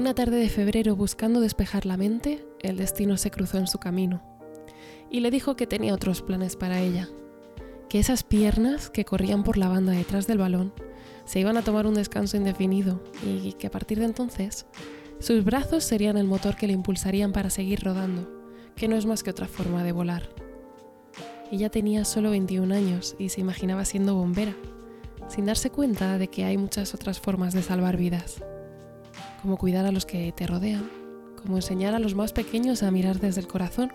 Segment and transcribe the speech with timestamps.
[0.00, 4.22] Una tarde de febrero buscando despejar la mente, el destino se cruzó en su camino
[5.10, 7.06] y le dijo que tenía otros planes para ella,
[7.90, 10.72] que esas piernas que corrían por la banda detrás del balón
[11.26, 14.64] se iban a tomar un descanso indefinido y que a partir de entonces
[15.18, 18.26] sus brazos serían el motor que le impulsarían para seguir rodando,
[18.76, 20.30] que no es más que otra forma de volar.
[21.52, 24.56] Ella tenía solo 21 años y se imaginaba siendo bombera,
[25.28, 28.42] sin darse cuenta de que hay muchas otras formas de salvar vidas,
[29.40, 30.90] como cuidar a los que te rodean,
[31.40, 33.90] como enseñar a los más pequeños a mirar desde el corazón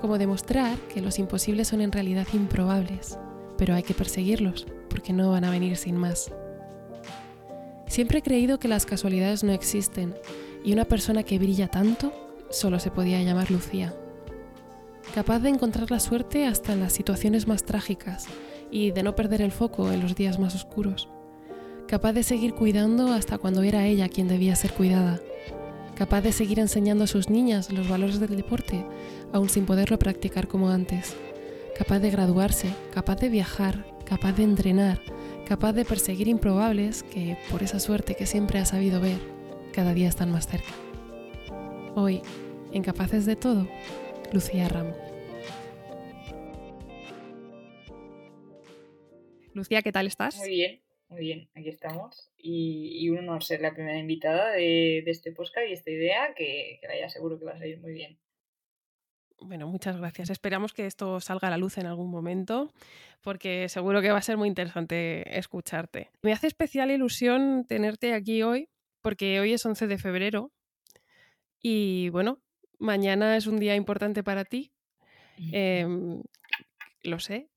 [0.00, 3.18] como demostrar que los imposibles son en realidad improbables,
[3.58, 6.32] pero hay que perseguirlos, porque no van a venir sin más.
[7.86, 10.14] Siempre he creído que las casualidades no existen,
[10.64, 12.12] y una persona que brilla tanto
[12.50, 13.94] solo se podía llamar Lucía.
[15.14, 18.26] Capaz de encontrar la suerte hasta en las situaciones más trágicas
[18.70, 21.08] y de no perder el foco en los días más oscuros.
[21.90, 25.20] Capaz de seguir cuidando hasta cuando era ella quien debía ser cuidada
[26.00, 28.86] capaz de seguir enseñando a sus niñas los valores del deporte,
[29.34, 31.14] aún sin poderlo practicar como antes,
[31.76, 35.02] capaz de graduarse, capaz de viajar, capaz de entrenar,
[35.46, 39.18] capaz de perseguir improbables que, por esa suerte que siempre ha sabido ver,
[39.74, 40.72] cada día están más cerca.
[41.94, 42.22] Hoy,
[42.72, 43.68] en Capaces de Todo,
[44.32, 44.96] Lucía Ramos.
[49.52, 50.38] Lucía, ¿qué tal estás?
[50.38, 50.89] Muy bien.
[51.10, 52.30] Muy bien, aquí estamos.
[52.38, 56.78] Y, y un honor ser la primera invitada de, este podcast y esta idea que,
[56.80, 58.18] que vaya seguro que va a salir muy bien.
[59.40, 60.30] Bueno, muchas gracias.
[60.30, 62.72] Esperamos que esto salga a la luz en algún momento,
[63.22, 66.10] porque seguro que va a ser muy interesante escucharte.
[66.22, 68.68] Me hace especial ilusión tenerte aquí hoy,
[69.02, 70.52] porque hoy es 11 de febrero
[71.60, 72.40] y bueno,
[72.78, 74.72] mañana es un día importante para ti.
[75.52, 76.22] Em,
[77.02, 77.48] lo sé.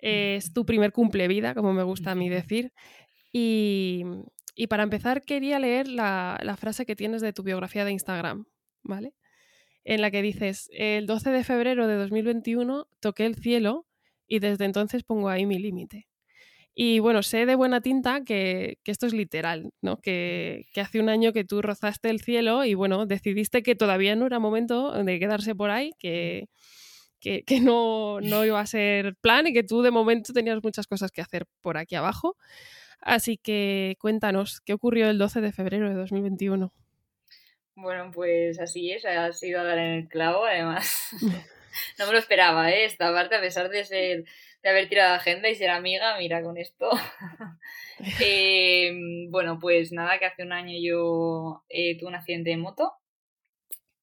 [0.00, 2.72] Es tu primer cumple vida, como me gusta a mí decir.
[3.32, 4.04] Y,
[4.68, 8.46] para empezar, quería leer la, frase que tienes de tu biografía de Instagram,
[8.82, 9.14] ¿vale?
[9.84, 13.86] En la que dices, el 12 de febrero de 2021 toqué el cielo
[14.26, 16.08] y desde entonces pongo ahí mi límite.
[16.74, 19.98] Y bueno, sé de buena tinta que, esto es literal, ¿no?
[19.98, 24.26] Que, hace un año que tú rozaste el cielo y bueno, decidiste que todavía no
[24.26, 26.48] era momento de quedarse por ahí, que,
[27.20, 31.12] que, no, no, iba a ser plan y que tú de momento tenías muchas cosas
[31.12, 32.36] que hacer por aquí abajo.
[33.00, 36.72] Así que cuéntanos, ¿qué ocurrió el 12 de febrero de 2021?
[37.76, 41.10] Bueno, pues así es, ha sido dar en el clavo, además.
[41.98, 42.84] no me lo esperaba, ¿eh?
[42.84, 44.24] Esta parte, a pesar de ser
[44.62, 46.90] de haber tirado agenda y ser amiga, mira con esto.
[48.18, 52.94] Em, bueno, pues nada, que hace un año yo eh, tuve un accidente de moto.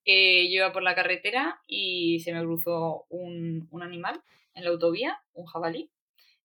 [0.09, 4.21] Eh, yo iba por la carretera y se me cruzó un, un animal
[4.53, 5.91] en la autovía, un jabalí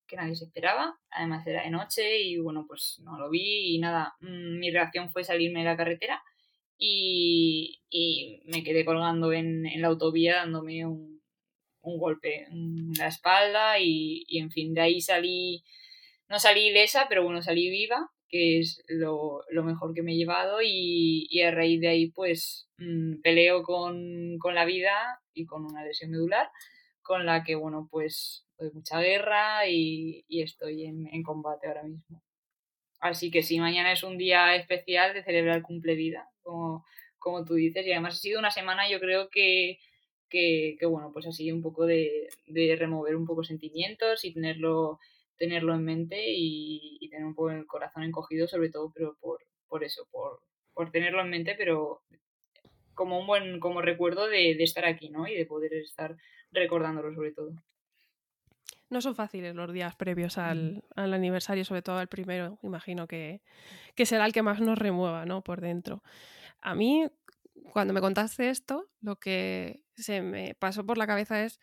[0.08, 0.98] que nadie se esperaba.
[1.10, 5.10] Además era de noche y bueno, pues no lo vi y nada, mm, mi reacción
[5.10, 6.22] fue salirme de la carretera
[6.76, 7.80] y,
[8.46, 11.20] me quedé colgando en, la autovía dándome un,
[11.82, 15.64] golpe en la espalda y, en fin, de ahí salí,
[16.28, 20.58] no salí ilesa, pero bueno, salí viva, que es lo, mejor que me he llevado
[20.60, 25.84] y, a raíz de ahí pues mm, peleo con, con la vida y con una
[25.84, 26.48] lesión medular
[27.02, 32.22] con la que, bueno, pues de mucha guerra y, estoy en, combate ahora mismo.
[33.00, 36.84] Así que sí, mañana es un día especial de celebrar cumple vida, como,
[37.18, 39.78] como tú dices, y además ha sido una semana yo creo que,
[40.30, 42.28] que, bueno, pues así un poco de,
[42.78, 45.00] remover un poco sentimientos y tenerlo,
[45.42, 49.82] tenerlo en mente y, tener un poco el corazón encogido sobre todo, pero por, por
[49.82, 50.40] eso, por,
[50.72, 52.04] por tenerlo en mente, pero
[52.94, 55.26] como un buen como recuerdo de, de, estar aquí, ¿no?
[55.26, 56.16] Y de poder estar
[56.52, 57.50] recordándolo sobre todo.
[58.88, 63.42] No son fáciles los días previos al, aniversario, sobre todo al primero, imagino que,
[63.96, 65.42] será el que más nos remueva, ¿no?
[65.42, 66.04] Por dentro.
[66.60, 67.08] A mí,
[67.72, 71.58] cuando me contaste esto, lo que se me pasó por la cabeza es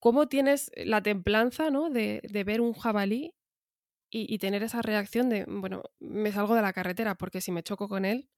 [0.00, 1.90] cómo tienes la templanza, ¿no?
[1.90, 3.34] De, ver un jabalí
[4.10, 7.88] y, tener esa reacción de, bueno, me salgo de la carretera porque si me choco
[7.88, 8.28] con él,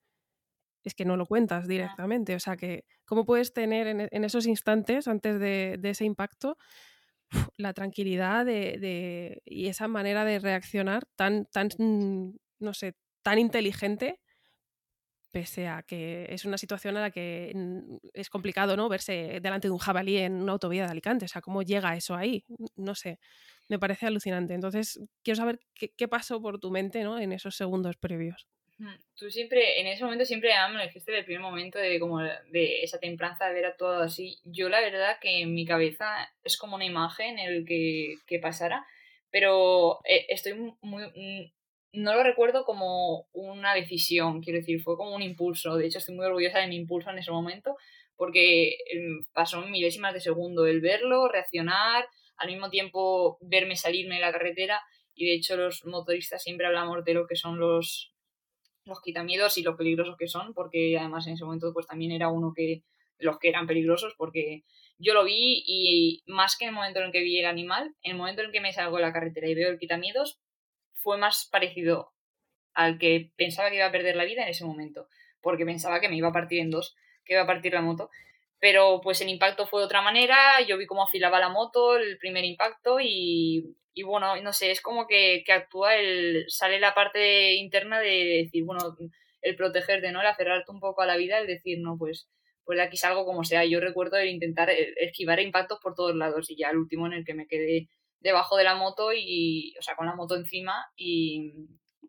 [0.85, 2.35] es que no lo cuentas directamente.
[2.35, 6.59] O sea, que cómo puedes tener en, esos instantes, antes de, ese impacto,
[7.57, 14.21] la tranquilidad de, y esa manera de reaccionar tan, tan, mm, no sé, tan inteligente,
[15.33, 18.89] pese a que es una situación a la que mm, es complicado, ¿no?
[18.89, 21.25] Verse delante de un jabalí en una autovía de Alicante.
[21.25, 22.45] O sea, ¿cómo llega eso ahí?
[22.77, 23.19] No sé,
[23.69, 24.55] me parece alucinante.
[24.55, 27.19] Entonces, quiero saber qué, pasó por tu mente, ¿no?
[27.19, 28.47] En esos segundos previos.
[29.15, 32.99] Tú siempre, en ese momento siempre me dijiste del primer momento de como de esa
[32.99, 34.39] templanza de ver a todo así.
[34.45, 38.85] Yo la verdad que en mi cabeza es como una imagen el que, que pasara,
[39.31, 41.53] pero eh, estoy muy,
[41.93, 45.77] no lo recuerdo como una decisión, quiero decir, fue como un impulso.
[45.77, 47.77] De hecho, estoy muy orgullosa de mi impulso en ese momento,
[48.17, 52.07] porque em, pasó milésimas de segundo el verlo, reaccionar,
[52.37, 54.81] al mismo tiempo verme salirme de la carretera.
[55.15, 58.15] Y de hecho, los motoristas siempre hablamos de lo que son los,
[58.85, 62.29] los quitamiedos y lo peligrosos que son, porque además en ese momento pues también era
[62.29, 62.83] uno que
[63.19, 64.65] los que eran peligrosos, porque
[64.99, 67.95] yo lo vi y más que en el momento en el que vi el animal,
[68.03, 70.41] en el momento en el que me salgo de la carretera y veo el quitamiedos,
[71.03, 72.13] fue más parecido
[72.75, 75.09] al que pensaba que iba a perder la vida en ese momento,
[75.41, 78.11] porque pensaba que me iba a partir en dos, que iba a partir la moto.
[78.61, 82.17] Pero pues el impacto fue de otra manera, yo vi cómo afilaba la moto, el
[82.19, 86.95] primer impacto y, y bueno, no sé, es como que, que, actúa el, sale la
[86.95, 88.97] parte interna de decir, bueno,
[89.43, 90.21] el protegerte, ¿no?
[90.21, 92.29] El aferrarte un poco a la vida, el decir, no, pues,
[92.65, 93.65] pues de aquí salgo como sea.
[93.65, 97.15] Yo recuerdo el intentar e, esquivar impactos por todos lados y ya el último en
[97.15, 97.89] el que me quedé
[98.23, 101.53] debajo de la moto y, o sea, con la moto encima y,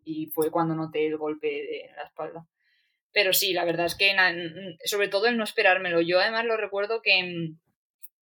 [0.04, 2.46] y fue cuando noté el golpe de la espalda.
[3.12, 4.14] Pero sí, la verdad es que
[4.84, 6.00] sobre todo el no esperármelo.
[6.00, 7.52] Yo además lo recuerdo que,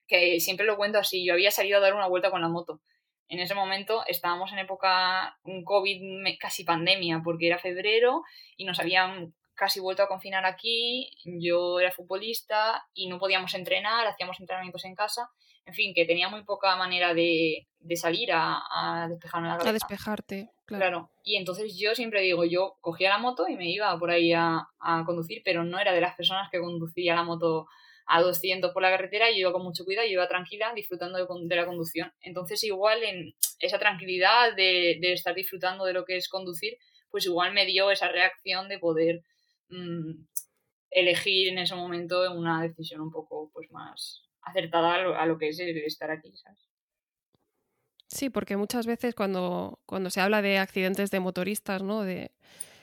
[0.07, 2.81] que siempre lo cuento así, yo había salido a dar una vuelta con la moto.
[3.29, 8.23] En ese momento estábamos en época un COVID casi pandemia, porque era febrero
[8.57, 14.07] y nos habían casi vuelto a confinar aquí, yo era futbolista y no podíamos entrenar,
[14.07, 15.31] hacíamos entrenamientos en casa
[15.65, 19.71] en fin, que tenía muy poca manera de, salir a, despejarme la cabeza.
[19.71, 21.11] A despejarte, claro.
[21.25, 24.67] Y entonces yo siempre digo, yo cogía la moto y me iba por ahí a,
[25.07, 27.67] conducir, pero no era de las personas que conducía la moto
[28.07, 31.57] a 200 por la carretera, yo iba con mucho cuidado, yo iba tranquila, disfrutando de,
[31.57, 32.13] la conducción.
[32.21, 36.77] Entonces igual en esa tranquilidad de, estar disfrutando de lo que es conducir,
[37.11, 39.23] pues igual me dio esa reacción de poder
[39.69, 40.25] mm,
[40.91, 45.59] elegir en ese momento una decisión un poco pues más, acertada a lo, que es
[45.61, 46.69] el estar aquí, ¿sabes?
[48.09, 52.03] Sí, porque muchas veces cuando, cuando se habla de accidentes de motoristas, ¿no?
[52.03, 52.33] De,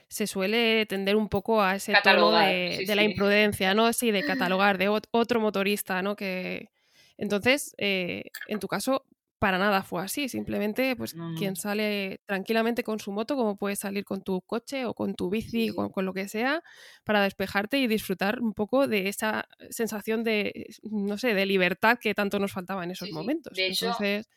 [0.08, 3.94] se suele tender un poco a ese tono de, la imprudencia, ¿no?
[3.94, 6.16] Sí, de catalogar, de otro motorista, ¿no?
[6.16, 6.70] Que...
[7.18, 9.06] Entonces, eh, en tu caso,
[9.40, 10.30] para nada fue así.
[10.30, 14.94] Simplemente, pues, quien sale tranquilamente con su moto, como puedes salir con tu coche o
[14.94, 16.62] con tu bici, Con, con, lo que sea,
[17.06, 22.14] para despejarte y disfrutar un poco de esa sensación de, no sé, de libertad que
[22.14, 23.54] tanto nos faltaba en esos momentos.
[23.56, 24.30] De hecho, Entonces...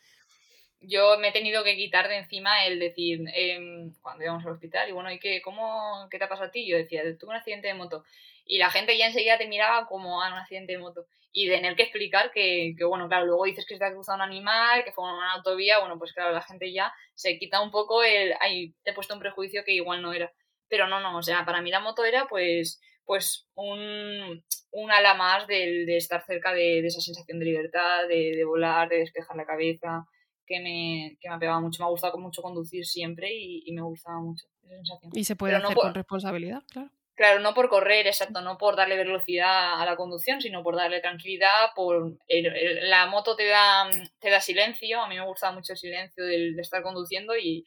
[0.81, 4.88] yo me he tenido que quitar de encima el decir, em, cuando íbamos al hospital,
[4.88, 6.66] y bueno, ¿y qué, cómo, qué te ha pasado a ti?
[6.66, 8.05] Yo decía, tuve un accidente de moto.
[8.44, 11.74] Y la gente ya enseguida te miraba como a un accidente de moto y tener
[11.76, 14.84] que explicar que, que, bueno, claro, luego dices que se te ha cruzado un animal,
[14.84, 18.34] que fue una autovía, bueno, pues claro, la gente ya se quita un poco el,
[18.40, 20.30] ay, te he puesto un prejuicio que igual no era.
[20.68, 25.14] Pero no, no, o sea, para mí la moto era pues, pues un, un ala
[25.14, 28.98] más de, de estar cerca de, de, esa sensación de libertad, de, de, volar, de
[28.98, 30.04] despejar la cabeza,
[30.46, 31.82] que me, que me ha pegado mucho.
[31.82, 35.12] Me ha gustado mucho conducir siempre y, y me gustaba mucho esa sensación.
[35.14, 36.90] Y se puede hacer con responsabilidad, claro.
[37.22, 41.00] Claro, no por correr, exacto, no por darle velocidad a la conducción, sino por darle
[41.00, 43.88] tranquilidad, por la moto te da,
[44.19, 47.64] te da silencio, a mí me gusta mucho el silencio de, estar conduciendo y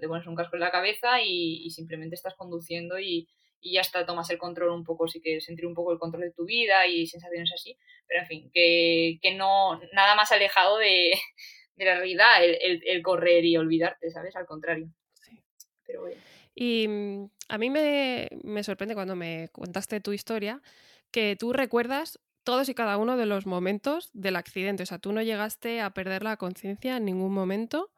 [0.00, 3.26] te pones un casco en la cabeza y, simplemente estás conduciendo y,
[3.60, 6.22] y, ya está, tomas el control un poco, sí que sentir un poco el control
[6.22, 7.76] de tu vida y sensaciones así,
[8.06, 11.10] pero en fin, que, que no, nada más alejado de,
[11.74, 14.36] de la realidad el, el, correr y olvidarte, ¿sabes?
[14.36, 14.86] Al contrario.
[15.14, 15.42] Sí.
[15.84, 16.20] Pero bueno.
[16.54, 18.30] Y mm, a mí me,
[18.62, 20.62] sorprende cuando me contaste tu historia
[21.10, 24.84] que tú recuerdas todos y cada uno de los momentos del accidente.
[24.84, 27.92] O sea, tú no llegaste a perder la conciencia en ningún momento.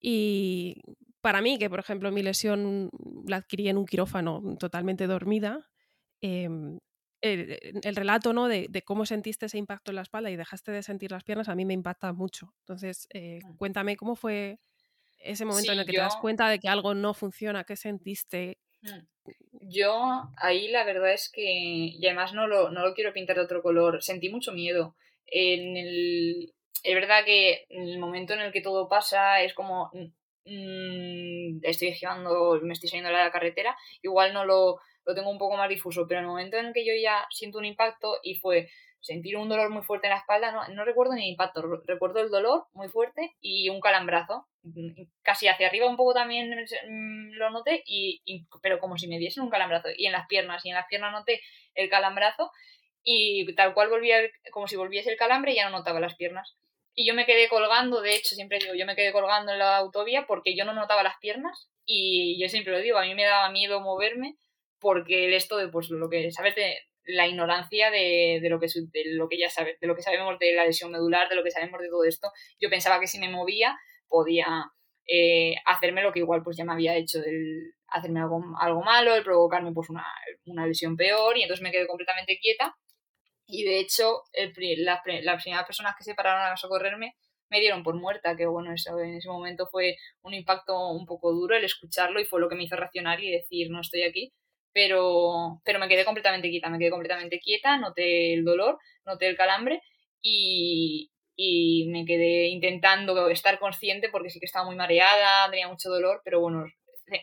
[0.00, 0.82] Y
[1.20, 2.90] para mí, que por ejemplo mi lesión
[3.24, 5.70] la adquirí en un quirófano totalmente dormida,
[6.20, 6.80] em,
[7.20, 8.48] el, relato ¿no?
[8.48, 11.54] de, cómo sentiste ese impacto en la espalda y dejaste de sentir las piernas a
[11.54, 12.52] mí me impacta mucho.
[12.62, 14.58] Entonces, eh, cuéntame cómo fue
[15.20, 18.58] ese momento en el que te das cuenta de que algo no funciona, ¿qué sentiste?
[18.82, 19.00] Mm.
[19.62, 23.42] Yo ahí la verdad es que, y además no lo, no lo quiero pintar de
[23.42, 24.96] otro color, sentí mucho miedo.
[25.26, 29.90] En el, es verdad que en el momento en el que todo pasa es como
[30.44, 35.38] mmm, estoy girando, me estoy saliendo de la carretera, igual no lo, lo tengo un
[35.38, 38.18] poco más difuso, pero en el momento en el que yo ya siento un impacto
[38.22, 41.30] y fue sentir un dolor muy fuerte en la espalda, no, no recuerdo ni el
[41.30, 44.46] impacto, recuerdo el dolor muy fuerte y un calambrazo.
[44.62, 48.22] Mm, casi hacia arriba un poco también mm, lo noté, y,
[48.62, 49.88] pero como si me diesen un calambrazo.
[49.96, 51.40] Y en las piernas, y en las piernas noté
[51.74, 52.50] el calambrazo
[53.02, 54.18] y tal cual volvía,
[54.50, 56.56] como si volviese el calambre, ya no notaba las piernas.
[56.94, 59.78] Y yo me quedé colgando, de hecho, siempre digo, yo me quedé colgando en la
[59.78, 63.24] autovía porque yo no notaba las piernas y yo siempre lo digo, a mí me
[63.24, 64.36] daba miedo moverme
[64.80, 66.78] porque esto de pues lo que sabes de
[67.14, 70.38] la ignorancia de, de, lo que, de lo que ya sabe, de lo que sabemos
[70.38, 72.30] de la lesión medular, de lo que sabemos de todo esto.
[72.60, 73.76] Yo pensaba que si me movía
[74.08, 74.72] podía
[75.06, 79.14] eh, hacerme lo que igual pues ya me había hecho, el hacerme algo, algo malo,
[79.14, 80.06] el provocarme pues una,
[80.46, 82.76] una lesión peor y entonces me quedé completamente quieta
[83.46, 84.22] y de hecho
[84.78, 87.16] las, las primeras personas que se pararon a socorrerme
[87.50, 91.32] me dieron por muerta, que bueno, eso en ese momento fue un impacto un poco
[91.32, 94.32] duro el escucharlo y fue lo que me hizo reaccionar y decir no estoy aquí,
[94.72, 99.36] pero, pero me quedé completamente quieta, me quedé completamente quieta, noté el dolor, noté el
[99.36, 99.82] calambre
[100.22, 105.88] y, y me quedé intentando estar consciente porque sí que estaba muy mareada, tenía mucho
[105.88, 106.64] dolor, pero bueno,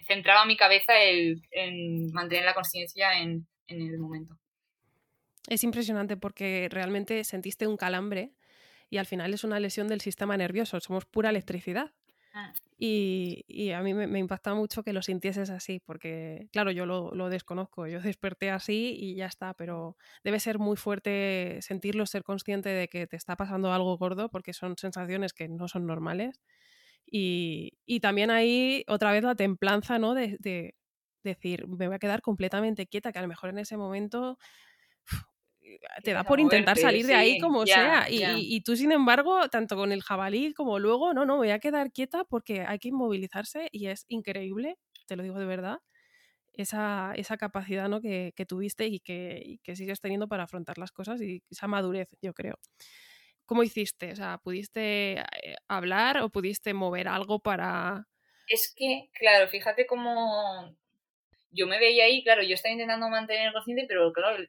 [0.08, 4.38] centraba mi cabeza el, en mantener la conciencia en, en el momento.
[5.48, 8.32] Es impresionante porque realmente sentiste un calambre
[8.90, 11.92] y al final es una lesión del sistema nervioso, somos pura electricidad.
[12.38, 12.54] Ah.
[12.80, 17.88] Y, a mí me, impacta mucho que lo sintieses así, porque claro, yo lo, desconozco,
[17.88, 22.88] yo desperté así y ya está, pero debe ser muy fuerte sentirlo, ser consciente de
[22.88, 26.40] que te está pasando algo gordo, porque son sensaciones que no son normales.
[27.08, 30.14] Y, también ahí otra vez la templanza, ¿no?
[30.14, 30.76] De, de,
[31.24, 34.38] decir, me voy a quedar completamente quieta, que a lo mejor en ese momento
[36.04, 38.08] te da por intentar salir de ahí como sea.
[38.10, 41.92] Y, tú, sin embargo, tanto con el jabalí como luego, no, no, voy a quedar
[41.92, 45.80] quieta porque hay que inmovilizarse y es increíble, te lo digo de verdad,
[46.54, 48.02] esa, esa capacidad ¿no?
[48.02, 52.34] que, tuviste y que, que, sigues teniendo para afrontar las cosas y esa madurez, yo
[52.34, 52.56] creo.
[53.46, 54.12] ¿Cómo hiciste?
[54.12, 58.06] O sea, ¿pudiste eh, hablar o pudiste mover algo para...?
[58.48, 60.76] Es que, claro, fíjate cómo
[61.52, 64.44] yo me veía ahí, claro, yo estaba intentando mantener consciente, pero claro,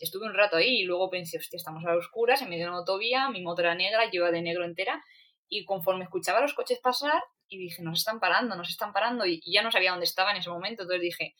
[0.00, 2.70] estuve un rato ahí y luego pensé, hostia, estamos a las oscuras, en medio de
[2.70, 5.02] una autovía, mi moto era negra, yo iba de negro entera,
[5.48, 9.40] y conforme escuchaba los coches pasar, y dije, nos están parando, nos están parando, y,
[9.44, 11.34] ya no sabía dónde estaba en ese momento, entonces dije,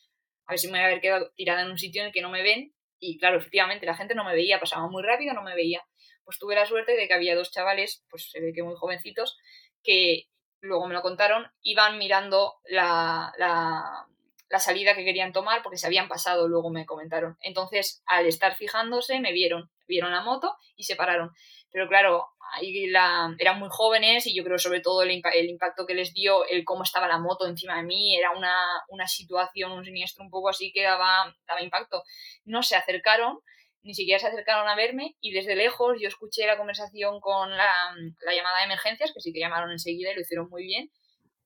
[0.45, 2.21] a ver si me voy a haber quedado tirada en un sitio en el que
[2.21, 5.41] no me ven, y claro, efectivamente, la gente no me veía, pasaba muy rápido, no
[5.41, 5.83] me veía.
[6.23, 9.37] Pues tuve la suerte de que había dos chavales, pues se ve que muy jovencitos,
[9.83, 10.27] que
[10.61, 14.05] luego me lo contaron, iban mirando la, la,
[14.51, 17.37] la salida que querían tomar porque se habían pasado, luego me comentaron.
[17.41, 21.31] Entonces, al estar fijándose, me vieron, vieron la moto y se pararon.
[21.71, 25.93] Pero claro, ahí la, eran muy jóvenes y yo creo sobre todo el, impacto que
[25.93, 28.53] les dio, el cómo estaba la moto encima de mí, era una,
[28.89, 32.03] una situación, un siniestro un poco así que daba, daba impacto.
[32.43, 33.39] No se acercaron,
[33.83, 37.95] ni siquiera se acercaron a verme y desde lejos yo escuché la conversación con la,
[38.25, 40.91] la llamada de emergencias, que sí que llamaron enseguida y lo hicieron muy bien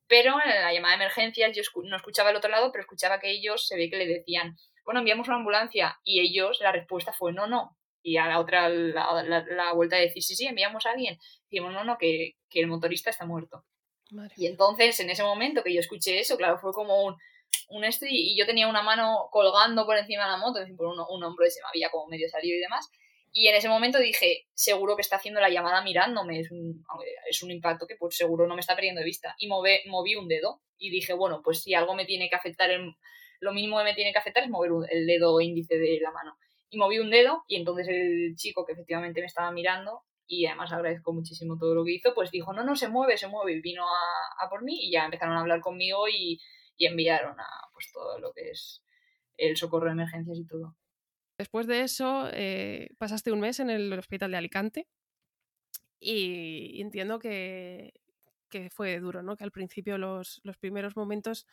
[0.07, 3.31] pero en la llamada de emergencias yo no escuchaba el otro lado, pero escuchaba que
[3.31, 5.99] ellos se ve que le decían, bueno, enviamos una ambulancia.
[6.03, 7.75] Y ellos, la respuesta fue no, no.
[8.03, 11.17] Y a la otra, la, vuelta de decir, sí, sí, enviamos a alguien.
[11.49, 13.65] Decimos, no, no, que, el motorista está muerto.
[14.37, 17.15] Y entonces, en ese momento que yo escuché eso, claro, fue como un,
[17.69, 20.99] un esto y, yo tenía una mano colgando por encima de la moto, por un,
[20.99, 22.87] un hombro se me había como medio salido y demás.
[23.37, 26.85] Y en ese momento dije, seguro que está haciendo la llamada mirándome, es un,
[27.29, 29.35] es un impacto que pues seguro no me está perdiendo de vista.
[29.37, 32.69] Y moví un dedo y dije, bueno, pues si algo me tiene que afectar,
[33.41, 36.37] lo mínimo que me tiene que afectar es mover el dedo índice de la mano.
[36.69, 40.71] Y moví un dedo y entonces el chico que efectivamente me estaba mirando y además
[40.71, 43.59] agradezco muchísimo todo lo que hizo, pues dijo, no, no, se mueve, se mueve, y
[43.59, 46.39] vino a, por mí y ya empezaron a hablar conmigo y,
[46.77, 48.81] y enviaron a pues todo lo que es
[49.35, 50.77] el socorro de emergencias y todo.
[51.37, 54.87] Después de eso, eh, pasaste un mes en el hospital de Alicante
[55.99, 57.93] y, entiendo que,
[58.71, 59.35] fue duro, ¿no?
[59.35, 61.45] Que al principio los, primeros momentos,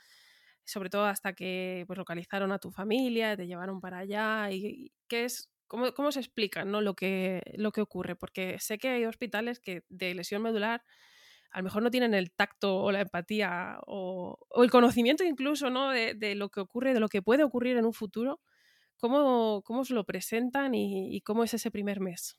[0.65, 5.25] sobre todo hasta que pues, localizaron a tu familia, te llevaron para allá, y, ¿qué
[5.25, 6.81] es, cómo, se explica ¿no?
[6.81, 8.15] lo, que, lo que ocurre?
[8.15, 10.85] Porque sé que hay hospitales que de lesión medular
[11.51, 15.91] a lo mejor no tienen el tacto o la empatía o, el conocimiento incluso ¿no?
[15.91, 18.41] de, de, lo que ocurre, de lo que puede ocurrir en un futuro
[19.03, 22.39] ¿Cómo, cómo lo presentan y, cómo es ese primer mes?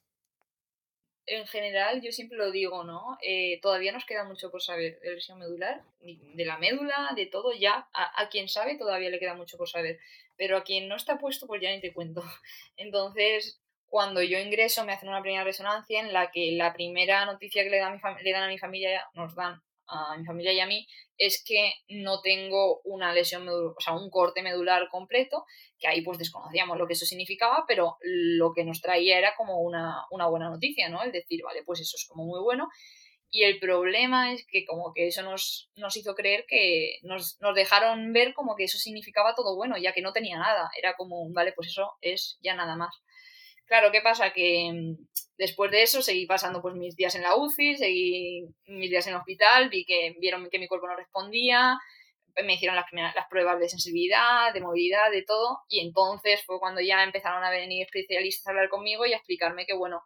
[1.25, 3.17] En general, yo siempre lo digo, ¿no?
[3.21, 7.51] Eh, todavía nos queda mucho por saber de lesión medular, de la médula, de todo,
[7.51, 7.89] ya.
[7.93, 9.99] A, quien sabe todavía le queda mucho por saber.
[10.37, 12.23] Pero a quien no está puesto, pues ya ni te cuento.
[12.77, 17.65] Entonces, cuando yo ingreso, me hacen una primera resonancia en la que la primera noticia
[17.65, 20.67] que le, mi le dan a mi familia, nos dan a mi familia y a
[20.67, 20.87] mí
[21.17, 25.45] es que no tengo una lesión o sea, un corte medular completo,
[25.79, 29.59] que ahí pues desconocíamos lo que eso significaba, pero lo que nos traía era como
[29.59, 31.03] una, buena noticia, ¿no?
[31.03, 32.69] El decir, vale, pues eso es como muy bueno.
[33.29, 37.55] Y el problema es que como que eso nos, nos hizo creer que nos, nos
[37.55, 40.69] dejaron ver como que eso significaba todo bueno, ya que no tenía nada.
[40.77, 42.95] Era como, vale, pues eso es ya nada más.
[43.65, 44.31] Claro, ¿qué pasa?
[44.33, 44.97] Que mm,
[45.37, 49.13] después de eso seguí pasando pues mis días en la UCI, seguí mis días en
[49.13, 51.77] el hospital, vi que vieron que mi cuerpo no respondía,
[52.43, 56.59] me hicieron las primeras las pruebas de sensibilidad, de movilidad, de todo, y entonces fue
[56.59, 60.03] cuando ya empezaron a venir especialistas a hablar conmigo y a explicarme que bueno,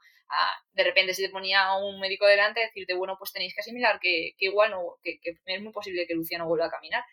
[0.73, 4.33] de repente se te ponía un médico delante decirte, bueno, pues tenéis que asimilar que,
[4.39, 7.03] igual no, que, que, es muy posible que Luciano vuelva a caminar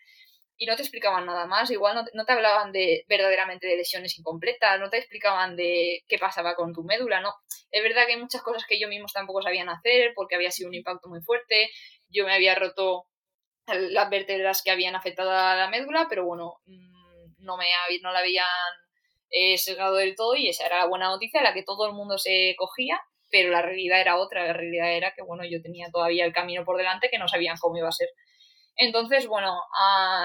[0.57, 4.79] y no te explicaban nada más, igual no, te hablaban de verdaderamente de lesiones incompletas,
[4.79, 7.33] no te explicaban de qué pasaba con tu médula, no.
[7.71, 10.69] Es verdad que hay muchas cosas que yo mismo tampoco sabían hacer porque había sido
[10.69, 11.69] un impacto muy fuerte,
[12.09, 13.07] yo me había roto
[13.67, 17.65] las vértebras que habían afectado a la médula, pero bueno, mm, no, me,
[18.01, 18.45] no la habían
[19.29, 22.17] eh, sesgado del todo y esa era la buena noticia, la que todo el mundo
[22.17, 26.25] se cogía, pero la realidad era otra, la realidad era que bueno, yo tenía todavía
[26.25, 28.09] el camino por delante que no sabían cómo iba a ser.
[28.77, 29.61] Entonces, bueno,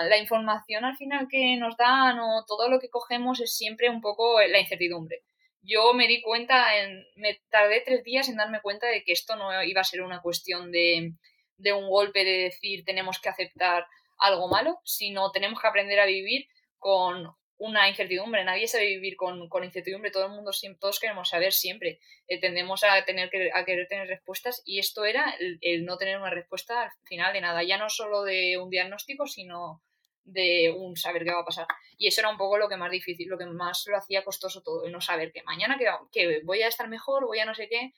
[0.08, 4.00] la información al final que nos dan o todo lo que cogemos es siempre un
[4.00, 5.22] poco la incertidumbre.
[5.62, 9.36] Yo me di cuenta, en, me tardé tres días en darme cuenta de que esto
[9.36, 11.12] no iba a ser una cuestión de,
[11.58, 13.86] de un golpe de decir tenemos que aceptar
[14.18, 16.46] algo malo, sino tenemos que aprender a vivir
[16.78, 20.50] con una incertidumbre, nadie sabe vivir con, incertidumbre, todo el mundo,
[20.80, 25.04] todos queremos saber siempre, eh, tendemos a, tener que, a querer tener respuestas y esto
[25.04, 28.70] era el, no tener una respuesta al final de nada, ya no solo de un
[28.70, 29.82] diagnóstico, sino
[30.24, 31.66] de un saber qué va a pasar.
[31.98, 34.62] Y eso era un poco lo que más difícil, lo que más lo hacía costoso
[34.62, 37.54] todo, el no saber que mañana que, que voy a estar mejor, voy a no
[37.54, 37.92] sé qué,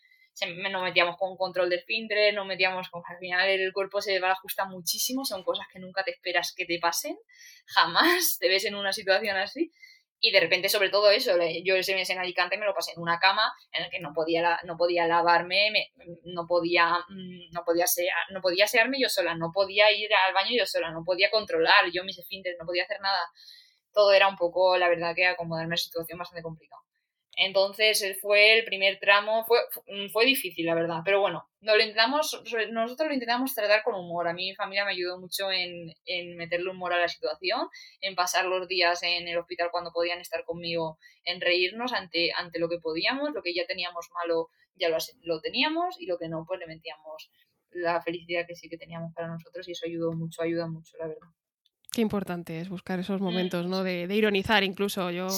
[0.70, 3.02] nos metíamos con control del esfínter, nos metíamos con...
[3.06, 6.52] Al final el cuerpo se va a ajustar muchísimo, son cosas que nunca te esperas
[6.56, 7.16] que te pasen,
[7.66, 9.72] jamás te ves en una situación así.
[10.24, 11.32] Y de repente, sobre todo eso,
[11.64, 14.12] yo ese mes en Alicante me lo pasé en una cama en la que no
[14.12, 15.90] podía, no podía lavarme,
[16.22, 17.86] no, podía, mm, no, podía
[18.30, 21.90] no podía searme yo sola, no podía ir al baño yo sola, no podía controlar
[21.92, 23.18] yo mis esfínteres, no podía hacer nada.
[23.92, 26.82] Todo era un poco, la verdad, que acomodarme a una situación bastante complicada.
[27.36, 32.42] Entonces fue el primer tramo, fue, mm, fue difícil, la verdad, pero bueno, lo intentamos,
[32.70, 34.28] nosotros lo intentamos tratar con humor.
[34.28, 37.68] A mi familia me ayudó mucho en, en meterle humor a la situación,
[38.00, 42.58] en pasar los días en el hospital cuando podían estar conmigo, en reírnos ante, ante
[42.58, 46.28] lo que podíamos, lo que ya teníamos malo ya lo, lo teníamos y lo que
[46.28, 47.30] no, pues le metíamos
[47.70, 51.08] la felicidad que sí que teníamos para nosotros y eso ayudó mucho, ayuda mucho, la
[51.08, 51.28] verdad.
[51.92, 53.24] Qué importante es buscar esos mm.
[53.24, 53.84] momentos, ¿no?
[53.84, 55.10] De, ironizar incluso.
[55.10, 55.28] Yo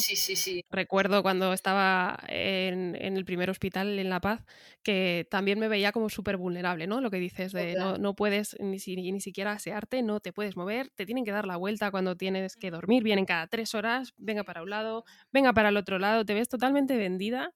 [0.70, 4.44] recuerdo cuando estaba en, el primer hospital en La Paz
[4.84, 7.00] que también me veía como súper vulnerable, ¿no?
[7.00, 10.90] Lo que dices de no, no, puedes ni, ni, siquiera asearte, no te puedes mover,
[10.90, 14.44] te tienen que dar la vuelta cuando tienes que dormir, vienen cada tres horas, venga
[14.44, 17.52] para un lado, venga para el otro lado, te ves totalmente vendida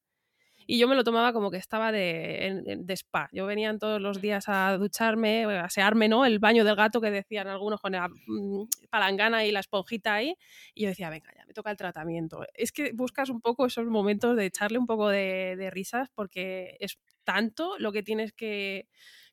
[0.71, 3.31] y yo me lo tomaba como que estaba de, de spa.
[3.33, 6.27] Yo venían todos los días a ducharme, a asearme, ¿no?
[6.27, 10.37] El baño del gato que decían algunos con la mm, palangana y la esponjita ahí.
[10.75, 12.45] Y yo decía, venga, ya, me toca el tratamiento.
[12.53, 16.77] Es que buscas un poco esos momentos de echarle un poco de, de risas porque
[16.81, 18.89] es tanto lo que tienes que,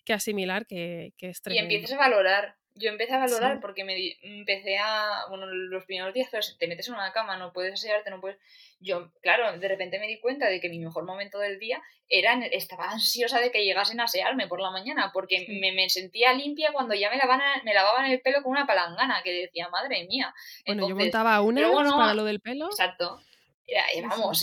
[0.06, 1.70] que asimilar que, que es tremendo.
[1.70, 6.14] Y empiezas a valorar yo empecé a valorar porque me empecé a, bueno, los primeros
[6.14, 8.38] días, te metes en una cama, no puedes asearte, no puedes...
[8.82, 12.38] Yo, claro, de repente me di cuenta de que mi mejor momento del día era,
[12.48, 16.74] estaba ansiosa de que llegasen a asearme por la mañana, porque me, me, sentía limpia
[16.74, 20.34] cuando ya me lavaban, me lavaban el pelo con una palangana, que decía, madre mía.
[20.66, 22.66] Bueno, yo montaba una para lo del pelo.
[22.66, 23.22] Exacto.
[23.68, 24.40] Y vamos,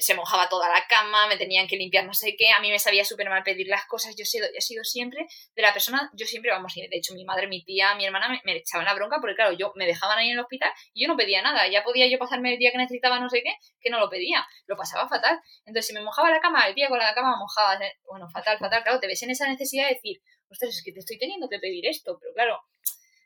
[0.00, 2.78] se mojaba toda la cama, me tenían que limpiar no sé qué, a mí me
[2.80, 6.10] sabía súper mal pedir las cosas, yo he sido, he sido siempre de la persona,
[6.14, 9.18] yo siempre, vamos, de hecho mi madre, mi tía, mi hermana me, echaban la bronca
[9.20, 11.84] porque claro, yo me dejaban ahí en el hospital y yo no pedía nada, ya
[11.84, 14.76] podía yo pasarme el día que necesitaba no sé qué, que no lo pedía, lo
[14.76, 15.38] pasaba fatal.
[15.64, 17.78] Entonces si me mojaba la cama, el día con la cama mojada,
[18.10, 20.98] bueno, fatal, fatal, claro, te ves en esa necesidad de decir, ostras, es que te
[20.98, 22.60] estoy teniendo que pedir esto, pero claro,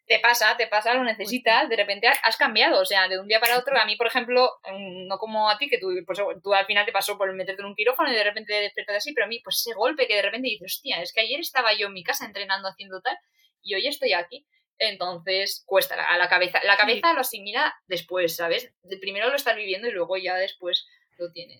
[0.07, 3.27] te pasa, te pasa, lo pues necesitas, de repente has cambiado, o sea, de un
[3.27, 6.21] día para otro, a mí, por ejemplo, mm, no como a ti, que tú, pues,
[6.43, 8.97] tú al final te pasó por meterte en un quirófano y de repente te despertas
[8.97, 11.41] así, pero a mí, pues ese golpe que de repente dices, hostia, es que ayer
[11.41, 13.19] estaba yo en mi casa entrenando haciendo tal
[13.63, 14.47] y hoy estoy aquí.
[14.79, 16.61] Entonces, cuesta a la cabeza.
[16.65, 18.75] La cabeza lo asimila después, ¿sabes?
[19.01, 20.87] Primero lo estás viviendo y luego ya después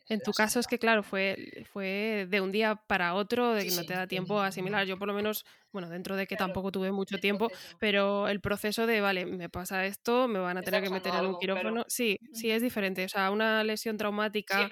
[0.09, 3.75] en tu caso es que, claro, fue, fue de un día para otro, de que
[3.75, 4.87] no te da tiempo a asimilar.
[4.87, 8.87] Yo por lo menos, bueno, dentro de que tampoco tuve mucho tiempo, pero el proceso
[8.87, 12.19] de, vale, me pasa esto, me van a tener que meter en un quirófano, sí,
[12.33, 13.05] sí es diferente.
[13.05, 14.69] O sea, una lesión traumática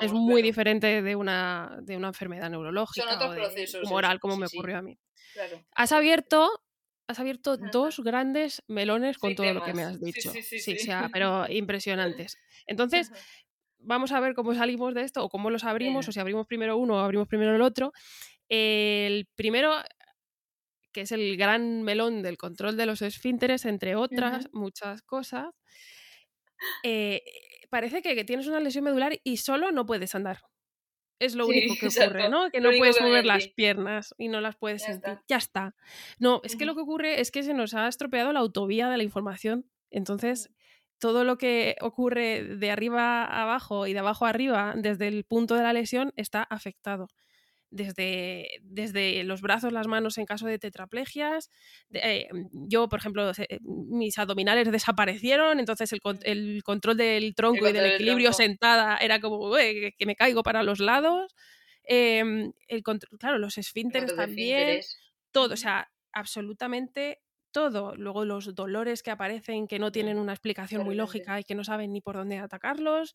[0.00, 3.18] es muy diferente de una, de una enfermedad neurológica
[3.82, 4.98] o moral, como me ocurrió a mí.
[5.74, 6.62] Has abierto
[7.08, 10.30] has abierto dos grandes melones con todo lo que me has dicho.
[10.30, 12.36] Sí, sí, sí, pero impresionantes.
[12.66, 13.10] Entonces,
[13.78, 16.76] vamos a ver cómo salimos de esto o cómo los abrimos, o si abrimos primero
[16.76, 17.92] uno o abrimos primero el otro.
[18.48, 19.74] El primero,
[20.92, 25.54] que es el gran melón del control de los esfínteres, entre otras muchas cosas,
[26.82, 27.22] eh,
[27.70, 30.40] parece que, tienes una lesión medular y solo no puedes andar.
[31.20, 32.50] Es lo único que ocurre, ¿no?
[32.50, 35.18] Que no puedes mover las piernas y no las puedes sentir.
[35.28, 35.74] Ya está.
[36.18, 38.96] No, es que lo que ocurre es que se nos ha estropeado la autovía de
[38.96, 39.68] la información.
[39.90, 40.50] Entonces,
[40.98, 45.24] todo lo que ocurre de arriba a abajo y de abajo a arriba desde el
[45.24, 47.08] punto de la lesión está afectado.
[47.70, 51.50] desde, desde los brazos, las manos en caso de tetraplegias.
[51.92, 53.30] Eh, yo, por ejemplo,
[53.60, 59.54] mis abdominales desaparecieron, entonces el, el control del tronco y del equilibrio sentada era como
[59.54, 61.34] que me caigo para los lados.
[61.84, 62.82] Em, el
[63.18, 64.80] claro, los esfínteres también,
[65.32, 67.20] todo, o sea, absolutamente
[67.52, 67.94] todo.
[67.96, 71.64] Luego los dolores que aparecen que no tienen una explicación muy lógica y que no
[71.64, 73.14] saben ni por dónde atacarlos.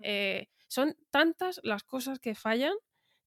[0.00, 2.74] Eh, son tantas las cosas que fallan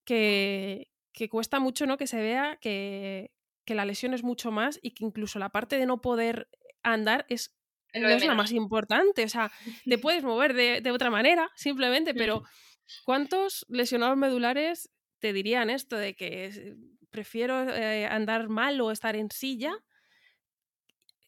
[0.06, 1.98] que, que cuesta mucho ¿no?
[1.98, 3.32] que se vea que,
[3.66, 6.50] que, la lesión es mucho más y que incluso la parte de no poder
[6.84, 7.56] andar es,
[7.94, 9.24] no es la más importante.
[9.24, 9.52] O sea,
[9.86, 12.44] te puedes mover de, de otra manera, simplemente, pero
[13.06, 14.90] ¿cuántos lesionados medulares
[15.20, 16.76] te dirían esto de que
[17.10, 19.74] prefiero eh, andar mal o estar en silla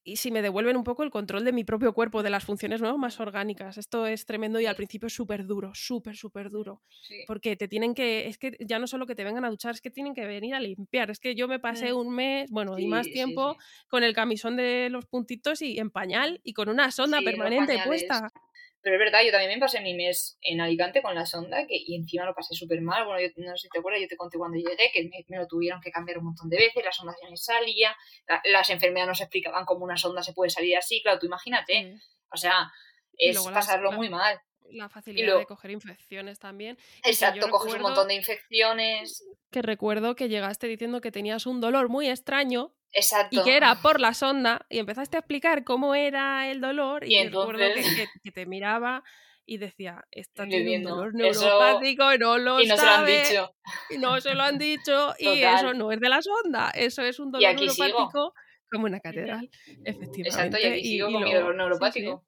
[0.08, 2.80] y si me devuelven un poco el control de mi propio cuerpo, de las funciones
[2.80, 2.98] ¿no?
[2.98, 3.78] más orgánicas.
[3.78, 6.82] Esto es tremendo y al principio es súper duro, súper, súper duro.
[7.28, 9.82] Porque te tienen que, es que ya no solo que te vengan a duchar, es
[9.82, 11.12] que tienen que venir a limpiar.
[11.12, 11.98] Es que yo me pasé mm.
[11.98, 13.58] un mes, bueno, y más tiempo
[13.90, 18.32] con el camisón de los puntitos y en pañal y con una sonda permanente puesta.
[18.82, 21.76] Pero es verdad, yo también me pasé mi mes en Alicante con la sonda que,
[21.76, 23.06] y encima lo pasé súper mal.
[23.06, 25.48] Bueno, yo no sé si te acuerdas, yo te conté cuando llegué que me, lo
[25.48, 27.96] tuvieron que cambiar un montón de veces, la sonda ya me salía,
[28.46, 31.98] las enfermedades no se explicaban cómo una sonda se puede salir así, claro, tú imagínate.
[32.32, 32.72] O sea,
[33.18, 34.40] es pasarlo muy mal.
[34.70, 36.78] La facilidad de coger infecciones también.
[37.04, 39.26] Exacto, coges un montón de infecciones.
[39.50, 43.42] Que recuerdo que llegaste diciendo que tenías un dolor muy extraño Exacto.
[43.42, 47.22] Y que era por la sonda, y empezaste a explicar cómo era el dolor, y,
[47.24, 47.60] recuerdo
[48.24, 49.04] que, te miraba
[49.46, 53.06] y decía, está teniendo un dolor neuropático, y no lo y no se lo han
[53.06, 53.56] dicho.
[53.90, 57.20] Y no se lo han dicho, y eso no es de la sonda, eso es
[57.20, 58.34] un dolor neuropático
[58.70, 59.50] como una catedral,
[59.86, 60.22] efectivamente.
[60.22, 62.26] Exacto, y aquí sigo con mi dolor neuropático.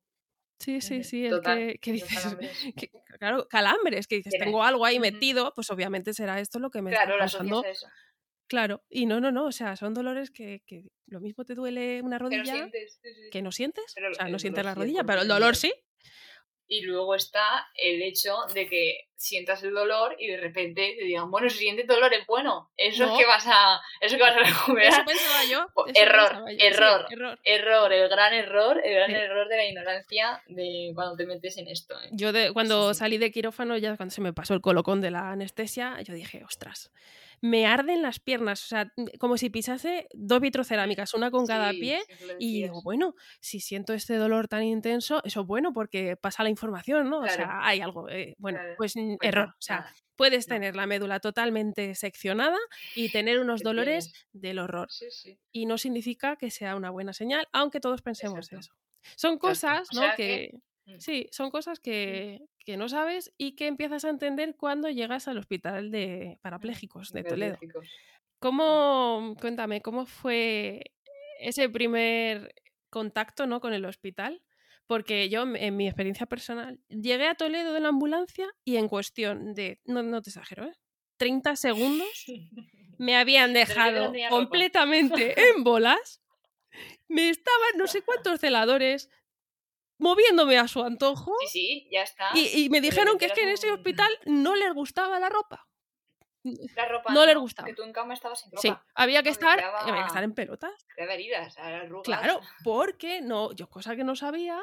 [0.59, 1.39] Sí, sí, sí, es
[1.79, 2.35] que, dices,
[3.19, 6.91] claro, calambres, que dices, tengo algo ahí metido, pues obviamente será esto lo que me
[6.91, 7.63] claro, está pasando.
[7.63, 7.87] Eso.
[8.49, 12.01] Claro, y no, no, no, o sea, son dolores que, que lo mismo te duele
[12.01, 12.99] una rodilla que no sientes,
[13.31, 15.71] que no, sientes, o sea, no sientes la rodilla, pero el dolor sí.
[16.67, 21.29] Y luego está el hecho de que sientas el dolor y de repente te digan,
[21.29, 24.39] bueno, si sientes dolor es bueno, eso es que vas a, eso que vas a
[24.43, 24.93] recuperar.
[24.93, 25.67] Eso pensaba yo.
[25.93, 31.15] error, error, error, error, el gran error, el gran error de la ignorancia de cuando
[31.15, 31.95] te metes en esto.
[32.01, 32.09] ¿eh?
[32.13, 35.31] Yo de, cuando salí de quirófano, ya cuando se me pasó el colocón de la
[35.31, 36.91] anestesia, yo dije, ostras,
[37.41, 42.01] me arden las piernas, o sea, como si pisase dos vitrocerámicas, una con cada pie,
[42.39, 46.49] y digo, bueno, si siento este dolor tan intenso, eso es bueno porque pasa la
[46.49, 47.19] información, ¿no?
[47.19, 51.19] O sea, hay algo, eh, bueno, pues, pues, error, o sea, puedes tener la médula
[51.19, 52.57] totalmente seccionada
[52.95, 54.87] y tener unos dolores del horror.
[55.51, 58.73] Y no significa que sea una buena señal, aunque todos pensemos eso.
[59.15, 60.01] Son cosas, ¿no?
[60.17, 60.51] que
[60.89, 60.99] Mm.
[60.99, 62.39] Sí, son cosas que,
[62.77, 67.57] no sabes y que empiezas a entender cuando llegas al hospital de parapléjicos de Toledo.
[67.61, 67.69] Mm.
[68.39, 70.81] ¿Cómo, cuéntame, cómo fue
[71.39, 72.53] ese primer
[72.89, 73.59] contacto ¿no?
[73.59, 74.41] con el hospital?
[74.87, 79.53] Porque yo, en mi experiencia personal, llegué a Toledo de la ambulancia y en cuestión
[79.53, 80.73] de, no, no te exagero, ¿eh?
[81.17, 82.25] 30 segundos
[82.97, 86.21] me habían dejado completamente en bolas.
[87.07, 89.09] Me estaban no sé cuántos celadores
[89.99, 91.33] moviéndome a su antojo.
[91.41, 92.31] Sí, sí, ya está.
[92.33, 95.67] Y, me dijeron que es que en ese hospital no les gustaba la ropa.
[96.43, 97.67] La ropa no, les gustaba.
[97.67, 98.61] Que tú en cama estabas sin ropa.
[98.61, 100.71] Sí, había que, estar, había que estar en pelotas.
[100.95, 102.05] Creaba heridas, arrugas.
[102.05, 104.59] Claro, porque no, yo cosa que no sabía,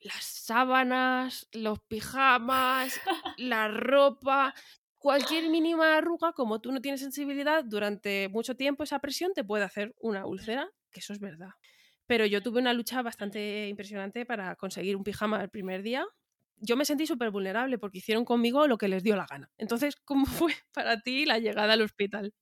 [0.00, 3.00] las sábanas, los pijamas,
[3.36, 4.54] la ropa,
[4.98, 9.64] cualquier mínima arruga, como tú no tienes sensibilidad, durante mucho tiempo esa presión te puede
[9.64, 11.50] hacer una úlcera, que eso es verdad.
[12.06, 16.06] Pero yo tuve una lucha bastante impresionante para conseguir un pijama el primer día.
[16.58, 19.50] Yo me sentí súper vulnerable porque hicieron conmigo lo que les dio la gana.
[19.58, 22.32] Entonces, ¿cómo fue para ti la llegada al hospital?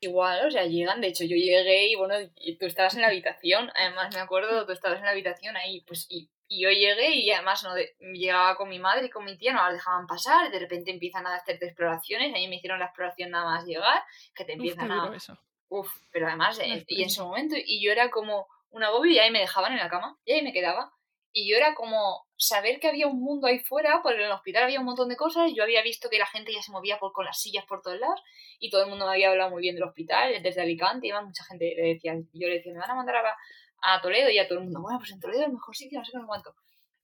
[0.00, 2.14] Igual, o sea, llegan, de hecho yo llegué y bueno,
[2.60, 6.06] tú estabas en la habitación, además me acuerdo, tú estabas en la habitación ahí, pues
[6.10, 7.74] y, yo llegué y además no
[8.12, 11.26] llegaba con mi madre y con mi tía, no las dejaban pasar, de repente empiezan
[11.26, 14.02] a hacerte exploraciones, a mí me hicieron la exploración nada más llegar,
[14.34, 15.16] que te empiezan a...
[15.16, 15.38] Eso.
[15.68, 19.30] Uf, pero además, y en ese momento, y yo era como, un agobio y ahí
[19.30, 20.92] me dejaban en la cama y ahí me quedaba.
[21.32, 24.64] Y yo era como saber que había un mundo ahí fuera, porque en el hospital
[24.64, 27.12] había un montón de cosas, yo había visto que la gente ya se movía por,
[27.12, 28.20] con las sillas por todos lados
[28.60, 31.44] y todo el mundo me había hablado muy bien del hospital, desde Alicante, además mucha
[31.44, 33.36] gente le decía, yo le decía, me van a mandar a,
[33.82, 35.98] a Toledo y a todo el mundo, bueno, pues en Toledo es el mejor sitio,
[35.98, 36.54] no sé cuánto.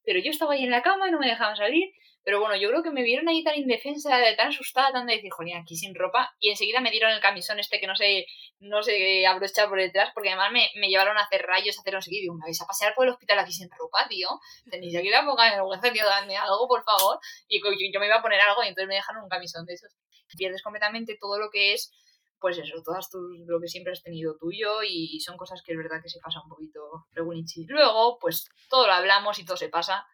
[0.05, 1.93] pero yo estaba ahí en la cama y no me dejaban salir.
[2.23, 5.31] Pero bueno, yo creo que me vieron ahí tan indefensa, tan asustada, tan de decir,
[5.31, 6.35] jolín, aquí sin ropa.
[6.39, 8.27] Y enseguida me dieron el camisón este que no sé,
[8.59, 11.95] no sé abrochar por detrás, porque además me, me llevaron a hacer rayos, a hacer
[11.95, 14.29] no me vais a pasear por el hospital aquí sin ropa, tío.
[14.71, 17.19] Tenéis aquí la poca vergüenza, tío, dadme algo, por favor.
[17.49, 17.61] Y
[17.93, 19.97] yo me iba a poner algo y entonces me dejaron un camisón de esos.
[20.37, 21.91] Pierdes completamente todo lo que es
[22.39, 25.79] pues eso, todas tus, lo que siempre has tenido tuyo y son cosas que es
[25.79, 27.07] verdad que se pasa un poquito.
[27.69, 30.07] Luego, pues todo lo hablamos y todo se pasa.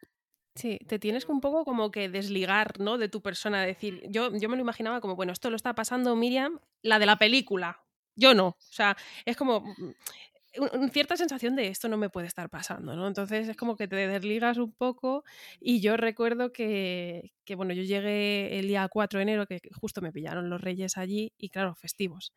[0.57, 2.97] Sí, te tienes un poco como que desligar, ¿no?
[2.97, 6.17] De tu persona, decir, yo, yo me lo imaginaba como, bueno, esto lo está pasando
[6.17, 8.49] Miriam, la de la película, yo no.
[8.49, 13.07] O sea, es como, mm, cierta sensación de esto no me puede estar pasando, ¿no?
[13.07, 15.25] Entonces es como que te desligas un poco
[15.61, 20.01] y yo recuerdo que, que, bueno, yo llegué el día 4 de enero, que justo
[20.01, 22.33] me pillaron los reyes allí y claro, festivos.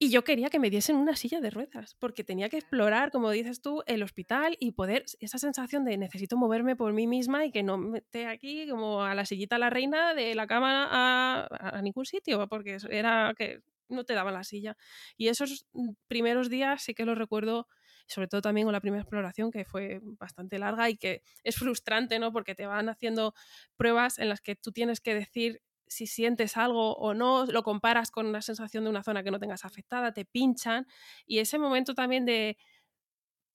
[0.00, 3.30] Y yo quería que me diesen una silla de ruedas, porque tenía que explorar, como
[3.30, 7.50] dices tú, el hospital y poder, esa sensación de necesito moverme por mí misma y
[7.50, 11.48] que no me esté aquí como a la sillita la reina de la cama a,
[11.78, 14.76] a ningún sitio, porque era que no te daban la silla.
[15.16, 15.66] Y esos
[16.06, 17.66] primeros días sí que los recuerdo,
[18.06, 22.18] sobre todo también con la primera exploración, que fue bastante larga y que es frustrante,
[22.18, 22.32] ¿no?
[22.32, 23.34] Porque te van haciendo
[23.76, 28.10] pruebas en las que tú tienes que decir si sientes algo o no, lo comparas
[28.10, 30.86] con una sensación de una zona que no tengas afectada, te pinchan
[31.26, 32.56] y ese momento también de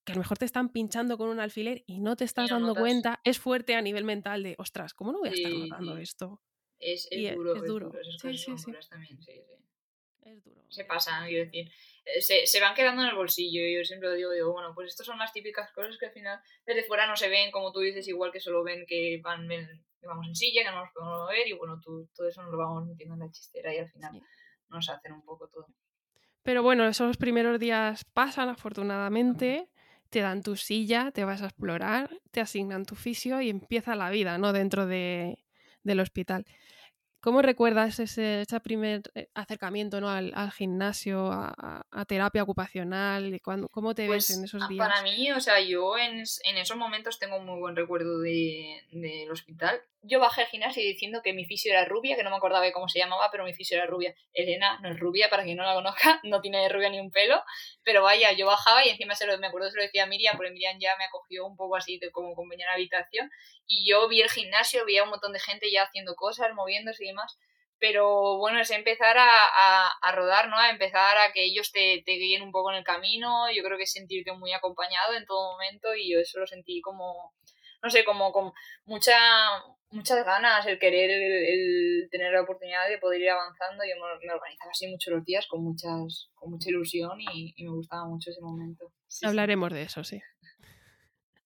[0.04, 2.74] que a lo mejor te están pinchando con un alfiler y no te estás dando
[2.74, 6.42] cuenta, es fuerte a nivel mental de, ostras, ¿cómo no voy a estar notando esto?
[6.78, 7.92] Es, duro, es, duro.
[8.20, 8.72] sí, sí, sí.
[8.90, 9.64] También, sí, sí
[10.24, 10.62] es duro.
[10.68, 11.70] Se pasan, quiero decir.
[12.04, 13.60] Eh, se, se, van quedando en el bolsillo.
[13.62, 16.12] Y yo siempre lo digo, digo, bueno, pues estas son las típicas cosas que al
[16.12, 19.48] final desde fuera no se ven, como tú dices, igual que solo ven que van
[20.04, 22.52] que vamos en silla, que no nos podemos ver, y bueno, tú, todo eso nos
[22.52, 24.22] lo vamos metiendo en la chistera y al final
[24.68, 25.66] nos hacen un poco todo.
[26.42, 29.70] Pero bueno, esos primeros días pasan, afortunadamente.
[30.10, 34.10] Te dan tu silla, te vas a explorar, te asignan tu fisio y empieza la
[34.10, 34.52] vida, ¿no?
[34.52, 35.42] Dentro de,
[35.82, 36.44] del hospital.
[37.24, 40.10] ¿Cómo recuerdas ese, primer eh, acercamiento ¿no?
[40.10, 43.40] al, gimnasio, a, terapia ocupacional?
[43.42, 44.86] ¿Cómo te ves en pues, esos días?
[44.86, 49.80] Para mí, o sea, yo en, esos momentos tengo un muy buen recuerdo del hospital
[50.06, 52.72] yo bajé al gimnasio diciendo que mi fisio era rubia, que no me acordaba de
[52.72, 54.14] cómo se llamaba, pero mi fisio era rubia.
[54.32, 57.42] Elena no es rubia, para quien no la conozca, no tiene rubia ni un pelo,
[57.82, 60.36] pero vaya, yo bajaba y encima se lo, me acuerdo se lo decía a Miriam,
[60.36, 63.30] porque Miriam ya me acogió un poco así como compañera de habitación,
[63.66, 67.04] y yo vi el gimnasio, vi a un montón de gente ya haciendo cosas, moviéndose
[67.04, 67.38] y demás,
[67.78, 70.56] pero bueno, es empezar a, a, rodar, ¿no?
[70.58, 73.76] A empezar a que ellos te, te, guíen un poco en el camino, yo creo
[73.76, 77.34] que sentirte muy acompañado en todo momento y yo eso lo sentí como,
[77.84, 78.52] no sé, como con
[78.86, 79.14] mucha,
[79.90, 83.84] muchas ganas, el querer, el, tener la oportunidad de poder ir avanzando.
[83.84, 88.06] Yo me, organizaba así mucho los días con, muchas, con mucha ilusión y, me gustaba
[88.06, 88.90] mucho ese momento.
[89.22, 90.22] Hablaremos de eso, sí.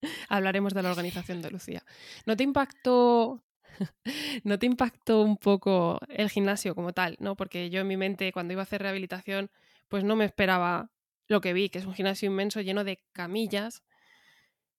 [0.29, 1.83] Hablaremos de la organización de Lucía.
[2.24, 3.42] ¿No te impactó
[4.44, 7.16] ¿No te impactó un poco el gimnasio como tal?
[7.18, 7.37] ¿no?
[7.37, 9.51] Porque yo en mi mente, cuando iba a hacer rehabilitación,
[9.88, 10.90] pues no me esperaba
[11.27, 13.83] lo que vi, que es un gimnasio inmenso lleno de camillas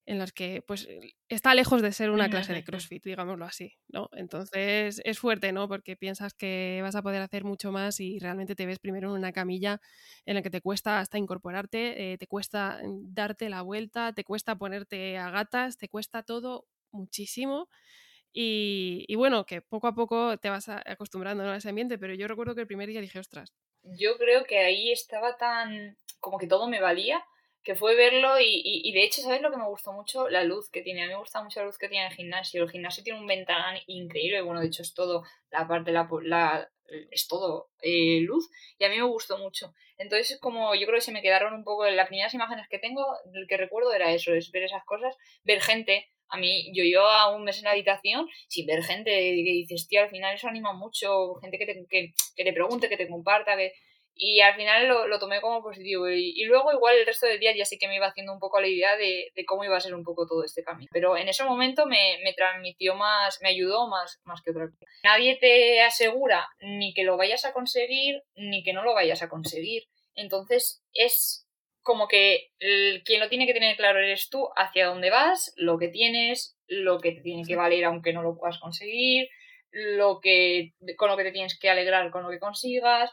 [0.06, 0.88] en las que pues
[1.28, 4.08] está lejos de ser una clase de CrossFit, digámoslo así, ¿no?
[4.12, 5.68] Entonces es fuerte, ¿no?
[5.68, 9.18] Porque piensas que vas a poder hacer mucho más y realmente te ves primero en
[9.18, 9.80] una camilla
[10.26, 14.24] en la que te cuesta hasta incorporarte, eh, te cuesta mm, darte la vuelta, te
[14.24, 17.68] cuesta ponerte a gatas, te cuesta todo muchísimo.
[18.32, 22.28] Y, y bueno, que poco a poco te vas acostumbrando a ese ambiente, pero yo
[22.28, 23.52] recuerdo que el primer día dije, ostras.
[23.82, 27.24] Yo creo que ahí estaba tan, como que todo me valía,
[27.62, 30.28] que fue verlo y, y, de hecho, ¿sabes lo que me gustó mucho?
[30.28, 31.02] La luz que tiene.
[31.02, 32.62] A mí me gusta mucho la luz que tiene el gimnasio.
[32.62, 34.42] El gimnasio tiene un ventanal increíble.
[34.42, 36.70] Bueno, de hecho es todo, la parte, la, la
[37.10, 39.74] es todo eh, luz y a mí me gustó mucho.
[39.98, 43.04] Entonces, como yo creo que se me quedaron un poco, las primeras imágenes que tengo,
[43.34, 46.08] el que recuerdo era eso, es ver esas cosas, ver gente.
[46.32, 50.02] A mí, yo llevo un mes en la habitación sin ver gente que dices, tío,
[50.02, 53.56] al final eso anima mucho, gente que te, que, que te pregunte, que te comparta,
[53.56, 53.72] que
[54.22, 56.06] y al final lo, lo tomé como positivo.
[56.10, 58.60] Y, luego igual el resto del día ya sí que me iba haciendo un poco
[58.60, 60.90] la idea de, de, cómo iba a ser un poco todo este camino.
[60.92, 64.84] Pero en ese momento me, me transmitió más, me ayudó más, más que otra cosa.
[65.04, 69.30] Nadie te asegura ni que lo vayas a conseguir, ni que no lo vayas a
[69.30, 69.84] conseguir.
[70.14, 71.46] Entonces es
[71.80, 75.78] como que el, quien lo tiene que tener claro eres tú, hacia dónde vas, lo
[75.78, 79.30] que tienes, lo que te tiene que valer aunque no lo puedas conseguir,
[79.70, 83.10] lo que, con lo que te tienes que alegrar con lo que consigas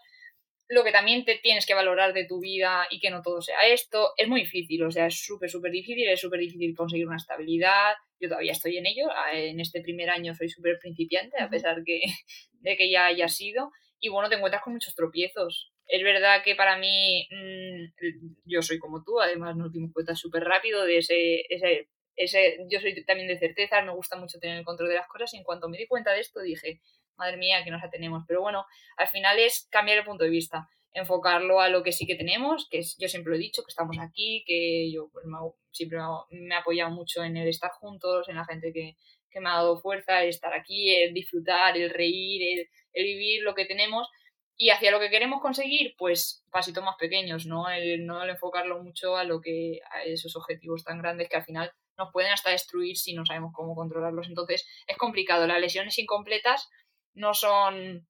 [0.69, 3.67] lo que también te tienes que valorar de tu vida y que no todo sea
[3.67, 7.17] esto, es muy difícil, o sea, es súper, súper difícil, es súper difícil conseguir una
[7.17, 11.84] estabilidad, yo todavía estoy en ello, en este primer año soy súper principiante, a pesar
[11.86, 12.01] que,
[12.62, 15.71] de que ya haya sido, y bueno, te encuentras con muchos tropiezos.
[15.88, 17.93] Es verdad que para mí, mm,
[18.45, 22.80] yo soy como tú, además nos dimos cuenta súper rápido de ese, ese ese, yo
[22.82, 25.43] soy también de certeza, me gusta mucho tener el control de las cosas y en
[25.43, 26.82] cuanto me di cuenta de esto dije,
[27.17, 28.23] madre mía, que nos atenemos.
[28.27, 28.65] Pero bueno,
[28.97, 32.67] al final es cambiar el punto de vista, enfocarlo a lo que sí que tenemos,
[32.69, 35.25] que es, yo siempre lo he dicho, que estamos aquí, que yo pues,
[35.71, 35.99] siempre
[36.32, 38.95] me, he apoyado mucho en el estar juntos, en la gente que,
[39.30, 43.43] que me ha dado fuerza, el estar aquí, el disfrutar, el reír, el, el vivir
[43.43, 44.08] lo que tenemos
[44.60, 47.69] y hacia lo que queremos conseguir, pues pasitos más pequeños, ¿no?
[47.69, 51.45] El, no el enfocarlo mucho a lo que a esos objetivos tan grandes que al
[51.45, 54.27] final nos pueden hasta destruir si no sabemos cómo controlarlos.
[54.27, 55.45] Entonces es complicado.
[55.45, 56.69] Las lesiones incompletas
[57.17, 58.08] no son,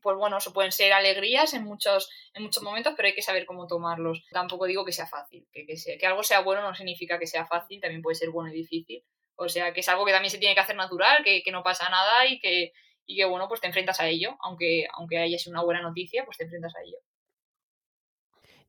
[0.00, 3.66] pues bueno, pueden ser alegrías en muchos, en muchos momentos, pero hay que saber cómo
[3.66, 4.24] tomarlos.
[4.30, 5.46] Tampoco digo que sea fácil.
[5.52, 8.56] Que, que algo sea bueno no significa que sea fácil, también puede ser bueno y
[8.56, 9.04] difícil.
[9.36, 11.62] O sea, que es algo que también se tiene que hacer natural, que, que no
[11.62, 12.72] pasa nada y que,
[13.06, 16.24] y que bueno, pues te enfrentas a ello, aunque, aunque haya sido una buena noticia,
[16.24, 16.98] pues te enfrentas a ello.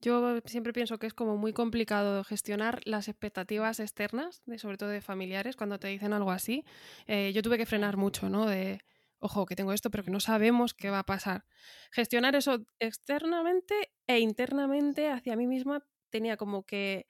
[0.02, 4.90] Yo siempre pienso que es como muy complicado gestionar las expectativas externas, de, sobre todo
[4.90, 6.66] de familiares, cuando te dicen algo así.
[7.08, 8.46] Eh, yo tuve que frenar mucho, ¿no?
[8.46, 8.82] De,
[9.20, 11.46] ojo, que tengo esto, pero que no sabemos qué va a pasar.
[11.92, 17.08] Gestionar eso externamente e internamente hacia mí misma tenía como que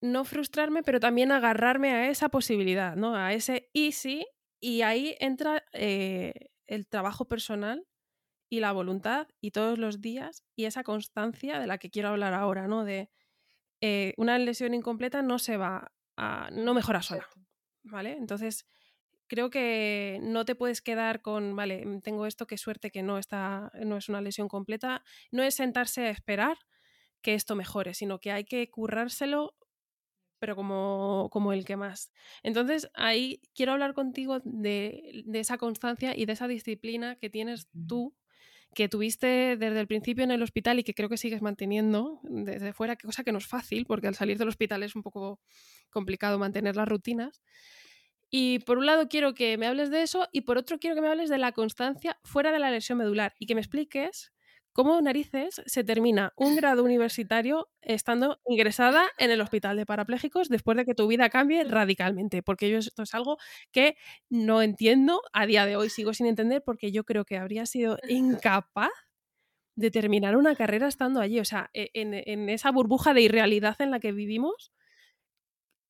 [0.00, 3.14] no frustrarme, pero también agarrarme a esa posibilidad, ¿no?
[3.14, 4.26] A ese easy
[4.60, 7.86] y ahí entra eh, el trabajo personal
[8.48, 12.34] y la voluntad y todos los días y esa constancia de la que quiero hablar
[12.34, 12.84] ahora, ¿no?
[12.84, 13.10] De
[13.80, 17.26] eh, una lesión incompleta no se va a, no mejora sola,
[17.82, 18.12] ¿vale?
[18.12, 18.66] Entonces,
[19.30, 23.16] creo que no te puedes quedar con, vale, mm, tengo esto, qué suerte que no,
[23.16, 26.58] está, no es una lesión completa, no es sentarse a esperar
[27.22, 29.54] que esto mejore, sino que hay que currárselo
[30.40, 32.12] pero como, como el que más.
[32.42, 37.68] Entonces, ahí quiero hablar contigo de, de, esa constancia y de esa disciplina que tienes
[37.86, 38.16] tú,
[38.74, 39.26] que tuviste
[39.58, 43.22] desde el principio en el hospital y que creo que sigues manteniendo desde fuera, cosa
[43.22, 45.40] que no es fácil, porque al salir del hospital es un poco
[45.90, 47.42] complicado mantener las rutinas.
[48.30, 51.02] Y por un lado quiero que me hables de eso y por otro quiero que
[51.02, 54.32] me hables de la constancia fuera de la lesión medular y que me expliques
[54.72, 60.76] ¿Cómo narices se termina un grado universitario estando ingresada en el hospital de parapléjicos después
[60.76, 62.42] de que tu vida cambie radicalmente?
[62.42, 63.38] Porque yo esto es algo
[63.72, 63.96] que
[64.28, 67.98] no entiendo, a día de hoy sigo sin entender porque yo creo que habría sido
[68.08, 68.90] incapaz
[69.76, 71.40] de terminar una carrera estando allí.
[71.40, 74.72] O sea, e, en, en esa burbuja de irrealidad en la que vivimos,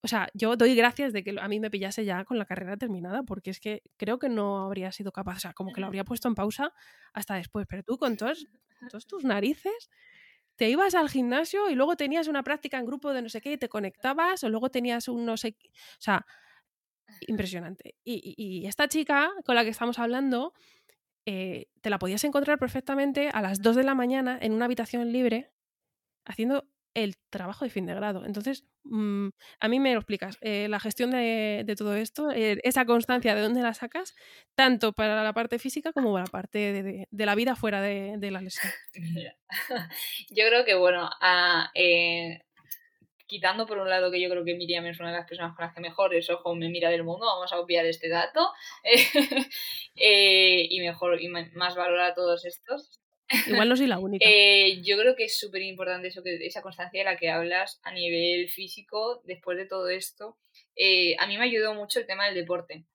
[0.03, 2.77] o sea, yo doy gracias de que a mí me pillase ya con la carrera
[2.77, 5.87] terminada, porque es que creo que no habría sido capaz, o sea, como que lo
[5.87, 6.73] habría puesto en pausa
[7.13, 8.47] hasta después, pero tú con todos
[9.07, 9.91] tus narices
[10.57, 13.53] te ibas al gimnasio y luego tenías una práctica en grupo de no sé qué
[13.53, 16.27] y te conectabas, o luego tenías un no sé qué, o sea,
[17.27, 17.97] impresionante.
[18.05, 20.53] Y, y, esta chica con la que estamos hablando,
[21.27, 25.13] eh, te la podías encontrar perfectamente a las 2 de la mañana en una habitación
[25.13, 25.51] libre
[26.25, 28.25] haciendo el trabajo de fin de grado.
[28.25, 29.29] Entonces, mm,
[29.61, 33.43] a mí me lo explicas, eh, la gestión de, todo esto, eh, esa constancia, ¿de
[33.43, 34.15] dónde la sacas?
[34.55, 38.41] Tanto para la parte física como para la parte de, la vida fuera de, la
[38.41, 38.73] lesión.
[40.31, 41.11] Yo creo que, bueno,
[41.75, 42.43] eh,
[43.27, 45.65] quitando por un lado que yo creo que Miriam es una de las personas con
[45.65, 48.51] las que mejor es ojo me mira del mundo, vamos a obviar este dato,
[49.95, 53.00] y mejor y más valora todos estos.
[53.47, 54.27] Igual no soy la única.
[54.29, 57.81] Eh, yo creo que es súper importante eso, que esa constancia de la que hablas
[57.83, 60.39] a nivel físico después de todo esto.
[60.75, 62.87] Eh, a mí me ayudó mucho el tema del deporte.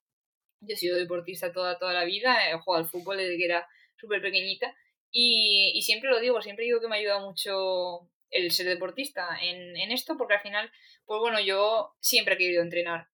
[0.59, 3.67] Yo he sido deportista toda, toda la vida, he jugado al fútbol desde que era
[3.97, 4.75] súper pequeñita
[5.11, 9.37] y, y, siempre lo digo, siempre digo que me ha ayudado mucho el ser deportista
[9.41, 10.71] en, en esto porque al final,
[11.05, 13.07] pues bueno, yo siempre he querido entrenar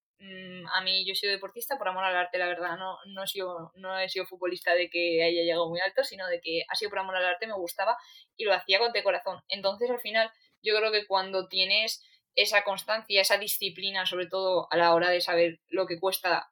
[0.72, 3.28] a mí yo he sido deportista por amor al arte, la verdad, no, no, he
[3.28, 6.76] sido, no he sido futbolista de que haya llegado muy alto, sino de que ha
[6.76, 7.98] sido por amor al arte, me gustaba
[8.38, 9.42] y lo hacía con de corazón.
[9.48, 10.30] Entonces al final
[10.62, 12.04] yo creo que cuando tienes
[12.36, 16.50] esa constancia, esa disciplina, sobre todo a la hora de saber lo que cuesta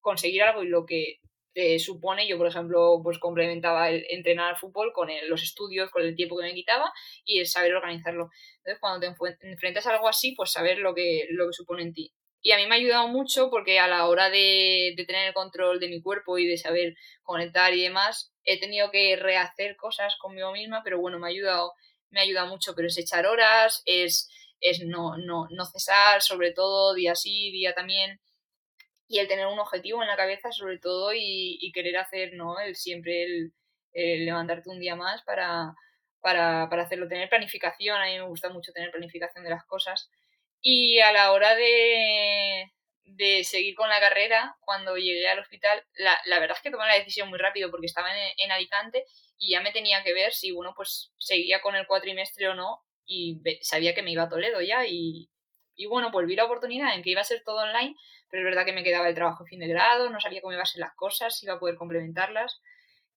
[0.00, 1.20] conseguir algo y lo que
[1.54, 6.02] te supone, yo por ejemplo pues complementaba el entrenar al fútbol con los estudios, con
[6.02, 6.92] el tiempo que me quitaba
[7.24, 8.30] y el saber organizarlo.
[8.58, 11.94] Entonces cuando te enfrentas a algo así, pues saber lo que, lo que supone en
[11.94, 12.12] ti.
[12.46, 15.80] Y a mí me ha ayudado mucho porque a la hora de, tener el control
[15.80, 20.52] de mi cuerpo y de saber conectar y demás, he tenido que rehacer cosas conmigo
[20.52, 21.72] misma, pero bueno, me ha ayudado,
[22.10, 24.30] me ha ayudado mucho, pero es echar horas, es,
[24.60, 28.20] es no, no, no cesar, sobre todo día sí, día también,
[29.08, 32.60] y el tener un objetivo en la cabeza sobre todo y, querer hacer, ¿no?
[32.60, 35.74] El siempre el, levantarte un día más para,
[36.20, 40.08] para, para hacerlo, tener planificación, a mí me gusta mucho tener planificación de las cosas
[40.68, 42.72] y a la hora de,
[43.04, 46.88] de seguir con la carrera, cuando llegué al hospital, la, la, verdad es que tomé
[46.88, 49.04] la decisión muy rápido porque estaba en, en, Alicante
[49.38, 52.80] y ya me tenía que ver si, bueno, pues seguía con el cuatrimestre o no
[53.06, 55.30] y sabía que me iba a Toledo ya y
[55.76, 57.94] Y bueno, pues vi la oportunidad en que iba a ser todo online,
[58.28, 60.52] pero es verdad que me quedaba el trabajo a fin de grado, no sabía cómo
[60.52, 62.60] iban a ser las cosas, si iba a poder complementarlas.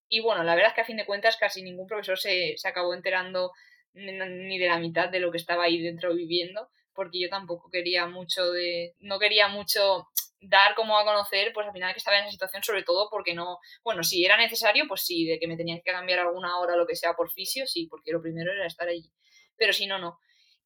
[0.07, 2.67] Y bueno, la verdad es que a fin de cuentas casi ningún profesor se, se
[2.67, 3.53] acabó enterando
[3.93, 6.69] ni de la mitad de lo que estaba ahí dentro viviendo,
[6.99, 10.09] porque yo tampoco quería mucho de, no quería mucho
[10.41, 13.33] dar como a conocer, pues al final que estaba en esa situación, sobre todo porque
[13.33, 16.75] no, bueno, si era necesario, pues sí, de que me tenían que cambiar alguna hora
[16.75, 19.09] lo que sea por fisio, sí, porque lo primero era estar allí,
[19.55, 20.19] pero si no, no.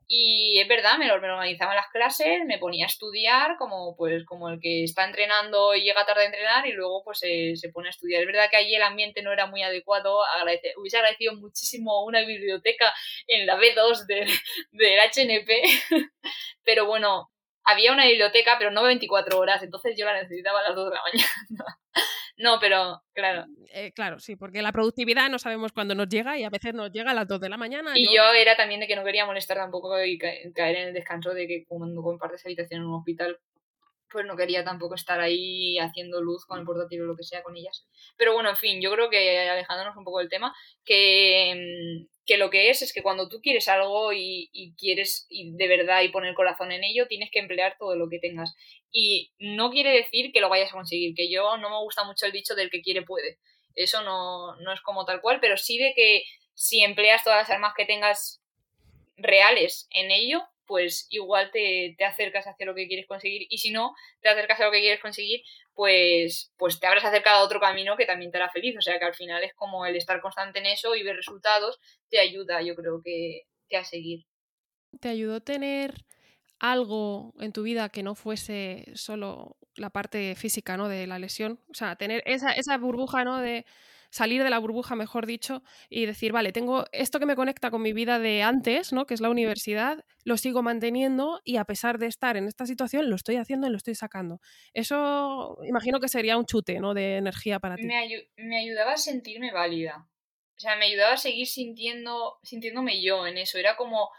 [0.07, 4.49] Y es verdad, me, me organizaba las clases, me ponía a estudiar como pues como
[4.49, 7.91] el que está entrenando y llega tarde a entrenar y luego pues se pone a
[7.91, 8.21] estudiar.
[8.21, 10.19] Es verdad que allí el ambiente no era muy adecuado,
[10.77, 12.93] hubiese agradecido muchísimo una biblioteca
[13.27, 14.29] en la B2 del,
[14.71, 15.49] del HNP,
[16.63, 17.31] pero bueno,
[17.63, 20.95] había una biblioteca, pero no 24 horas, entonces yo la necesitaba a las 2 de
[20.95, 21.79] la mañana.
[22.37, 23.45] No, pero claro.
[23.73, 26.91] Eh, claro, sí, porque la productividad no sabemos cuándo nos llega y a veces nos
[26.91, 27.91] llega a las 2 de la mañana.
[27.95, 31.33] Y yo, era también de que no quería molestar tampoco y caer en el descanso
[31.33, 33.39] de que cuando compartes habitación en un hospital,
[34.13, 37.43] pues no quería tampoco estar ahí haciendo luz con el portátil o lo que sea
[37.43, 37.85] con ellas.
[38.15, 40.55] Pero bueno, en fin, yo creo que alejándonos un poco del tema,
[40.85, 45.55] que, que lo que es es que cuando tú quieres algo y, y, quieres y
[45.57, 48.55] de verdad y poner corazón en ello, tienes que emplear todo lo que tengas.
[48.91, 52.25] Y no quiere decir que lo vayas a conseguir, que yo no me gusta mucho
[52.25, 53.39] el dicho del que quiere puede.
[53.75, 57.49] Eso no, no es como tal cual, pero sí de que si empleas todas las
[57.49, 58.41] armas que tengas
[59.17, 63.93] reales en ello, pues igual te, acercas hacia lo que quieres conseguir y si no
[64.21, 65.41] te acercas a lo que quieres conseguir,
[65.73, 68.77] pues, pues te habrás acercado a otro camino que también te hará feliz.
[68.77, 71.79] O sea que al final es como el estar constante en eso y ver resultados
[72.09, 74.25] te ayuda, yo creo que, que a seguir.
[74.99, 76.05] ¿Te ayudó tener
[76.59, 80.87] algo en tu vida que no fuese solo la parte física, ¿no?
[80.87, 81.59] De la lesión.
[81.69, 83.39] O sea, tener esa, esa burbuja, ¿no?
[83.39, 83.65] De,
[84.13, 87.81] salir de la burbuja, mejor dicho, y decir, vale, tengo esto que me conecta con
[87.81, 89.07] mi vida de antes, ¿no?
[89.07, 93.09] Que es la universidad, lo sigo manteniendo y a pesar de estar en esta situación,
[93.09, 94.39] lo estoy haciendo y lo estoy sacando.
[94.75, 96.93] Eso imagino que sería un chute, ¿no?
[96.93, 97.85] De energía para ti.
[97.85, 98.07] Me,
[98.37, 100.07] me ayudaba a sentirme válida.
[100.55, 103.57] O sea, me ayudaba a seguir sintiendo, sintiéndome yo en eso.
[103.57, 104.11] Era como,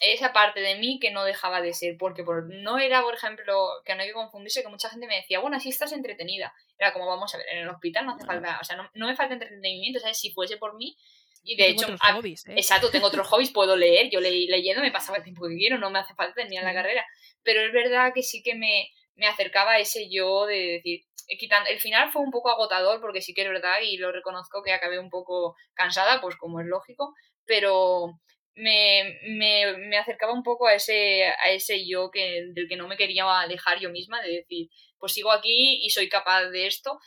[0.00, 3.68] esa parte de mí que no dejaba de ser, porque por, no era, por ejemplo,
[3.84, 6.54] que no hay que confundirse, que mucha gente me decía, bueno, así estás entretenida.
[6.78, 9.16] Era como, vamos a ver, en el hospital no hace falta, o sea, no, me
[9.16, 10.18] falta entretenimiento, ¿sabes?
[10.18, 10.96] Si fuese por mí,
[11.42, 12.34] y de hecho, ¿eh?
[12.56, 15.78] exacto, tengo otros hobbies, puedo leer, yo le, leyendo me pasaba el tiempo que quiero,
[15.78, 17.04] no me hace falta terminar la carrera,
[17.42, 21.36] pero es verdad que sí que me, me acercaba a ese yo de decir, eh,
[21.36, 24.62] quitando, el final fue un poco agotador porque sí que es verdad y lo reconozco
[24.62, 27.14] que acabé un poco cansada, pues como es lógico,
[27.44, 28.20] pero
[28.58, 32.88] me, me, me, acercaba un poco a ese, a ese yo que, del que no
[32.88, 36.98] me quería alejar yo misma, de decir, pues sigo aquí y soy capaz de esto.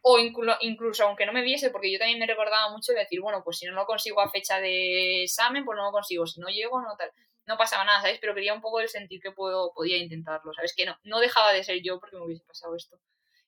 [0.00, 3.42] O incluso aunque no me viese, porque yo también me recordaba mucho de decir, bueno,
[3.44, 6.26] pues si no lo consigo a fecha de examen, pues no lo consigo.
[6.26, 7.10] Si no llego, no tal.
[7.46, 8.18] No pasaba nada, ¿sabes?
[8.20, 10.74] Pero quería un poco el sentir que puedo, podía intentarlo, ¿sabes?
[10.76, 13.00] Que no, no dejaba de ser yo porque me hubiese pasado esto.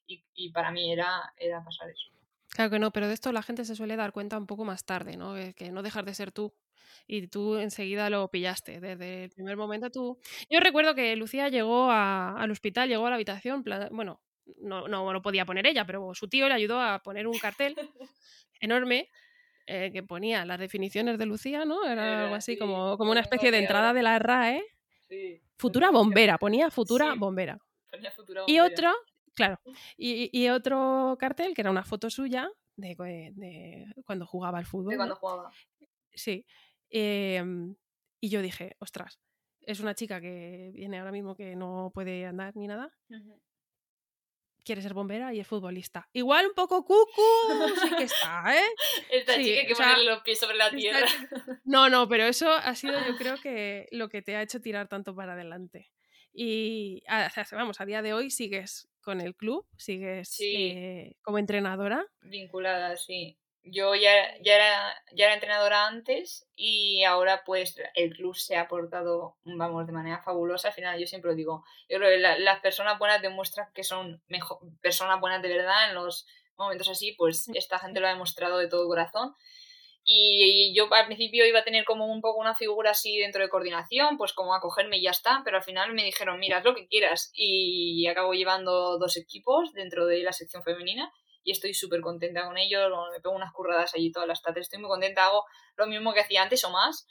[0.06, 2.10] Y, y para mí era, era pasar eso.
[2.48, 4.84] Claro que no, pero de esto la gente se suele dar cuenta un poco más
[4.84, 5.34] tarde, ¿no?
[5.54, 6.52] Que no dejar de ser tú
[7.06, 8.80] y tú enseguida lo pillaste.
[8.80, 10.18] Desde el primer momento tú...
[10.48, 14.20] Yo recuerdo que Lucía llegó al hospital, llegó a la habitación, bueno,
[14.58, 17.76] no, no lo podía poner ella, pero su tío le ayudó a poner un cartel
[18.60, 19.08] enorme
[19.66, 21.84] eh, que ponía las definiciones de Lucía, ¿no?
[21.84, 24.64] Era, algo así como, como una especie de entrada de la RAE.
[25.56, 27.58] Futura bombera, ponía futura bombera.
[27.90, 28.52] Ponía futura bombera.
[28.52, 28.92] Y otro,
[29.34, 29.60] claro,
[29.96, 32.96] y, y, otro cartel que era una foto suya de,
[33.34, 34.90] de cuando jugaba al fútbol.
[34.90, 35.50] De cuando jugaba.
[36.14, 36.44] Sí.
[36.90, 37.76] Em,
[38.20, 39.20] y yo dije, ostras,
[39.62, 42.92] es una chica que viene ahora mismo que no puede andar ni nada.
[44.64, 46.08] Quiere ser bombera y es futbolista.
[46.12, 47.22] Igual un poco cucu,
[47.80, 48.66] sí que está, ¿eh?
[49.10, 51.06] Esta chica que pone los pies sobre la tierra.
[51.64, 54.88] No, no, pero eso ha sido yo creo que lo que te ha hecho tirar
[54.88, 55.90] tanto para adelante.
[56.32, 57.02] Y
[57.52, 62.06] vamos, a día de hoy sigues con el club, sigues eh, como entrenadora.
[62.20, 68.34] Vinculada, sí yo ya, ya, era, ya era entrenadora antes y ahora pues el club
[68.34, 70.68] se ha portado, vamos, de manera fabulosa.
[70.68, 74.22] Al final yo siempre lo digo, yo creo que las personas buenas demuestran que son
[74.28, 78.58] mejor, personas buenas de verdad en los momentos así, pues esta gente lo ha demostrado
[78.58, 79.34] de todo corazón.
[80.02, 83.50] Y yo al principio iba a tener como un poco una figura así dentro de
[83.50, 86.74] coordinación, pues como acogerme y ya está, pero al final me dijeron, mira, haz lo
[86.74, 87.30] que quieras.
[87.34, 91.12] Y acabo llevando dos equipos dentro de la sección femenina
[91.42, 94.80] y estoy súper contenta con ellos, me pego unas curradas allí todas las tardes, estoy
[94.80, 95.44] muy contenta, hago
[95.76, 97.06] lo mismo que hacía antes o más.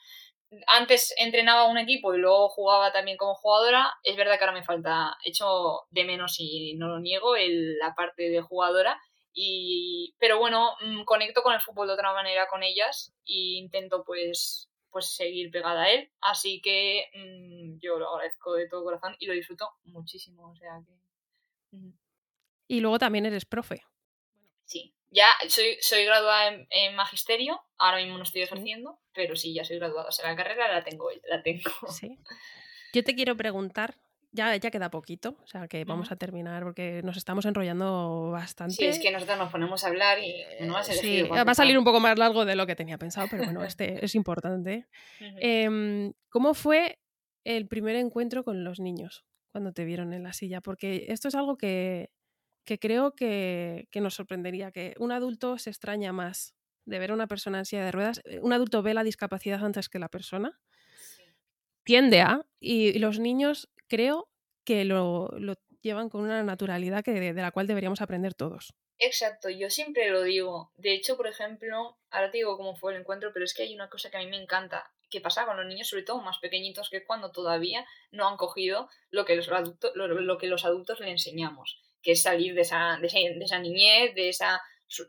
[0.66, 3.94] Antes entrenaba un equipo y luego jugaba también como jugadora.
[4.04, 7.94] Es verdad que ahora me falta, echo de menos y no lo niego, el, la
[7.94, 9.00] parte de jugadora.
[9.32, 14.04] Y, pero bueno, mm, conecto con el fútbol de otra manera con ellas e intento
[14.04, 16.12] pues, pues seguir pegada a él.
[16.20, 20.50] Así que mm, yo lo agradezco de todo corazón y lo disfruto muchísimo.
[20.50, 21.00] O sea que.
[22.68, 23.84] Y luego también eres profe.
[25.12, 29.78] Ya soy, soy graduada en, magisterio, ahora mismo no estoy ejerciendo, pero sí, ya soy
[29.78, 30.10] graduada.
[30.10, 31.72] O sea, la carrera la tengo, la tengo.
[31.90, 32.20] Sí.
[32.94, 33.96] Yo te quiero preguntar,
[34.32, 38.76] ya, ya queda poquito, o sea que vamos a terminar porque nos estamos enrollando bastante.
[38.76, 41.56] Sí, es que nosotros nos ponemos a hablar y no va a Sí, va a
[41.56, 44.88] salir un poco más largo de lo que tenía pensado, pero bueno, este es importante.
[45.20, 47.00] Em, ¿Cómo fue
[47.44, 50.62] el primer encuentro con los niños cuando te vieron en la silla?
[50.62, 52.12] Porque esto es algo que,
[52.66, 56.56] que creo que, que, nos sorprendería, que un adulto se extraña más
[56.86, 58.22] de ver a una persona en silla de ruedas.
[58.26, 60.60] Eh, un adulto ve la discapacidad antes que la persona.
[61.84, 64.30] Tiende a, y los niños creo
[64.64, 68.74] que lo, lo llevan con una naturalidad que, de, la cual deberíamos aprender todos.
[68.98, 70.72] Exacto, yo siempre lo digo.
[70.76, 73.74] De hecho, por ejemplo, ahora te digo cómo fue el encuentro, pero es que hay
[73.74, 76.40] una cosa que a mí me encanta, que pasa con los niños, sobre todo más
[76.40, 80.66] pequeñitos, que es cuando todavía no han cogido lo que los adultos, lo, que los
[80.66, 84.62] adultos le enseñamos, que es salir de esa, de esa niñez, de esa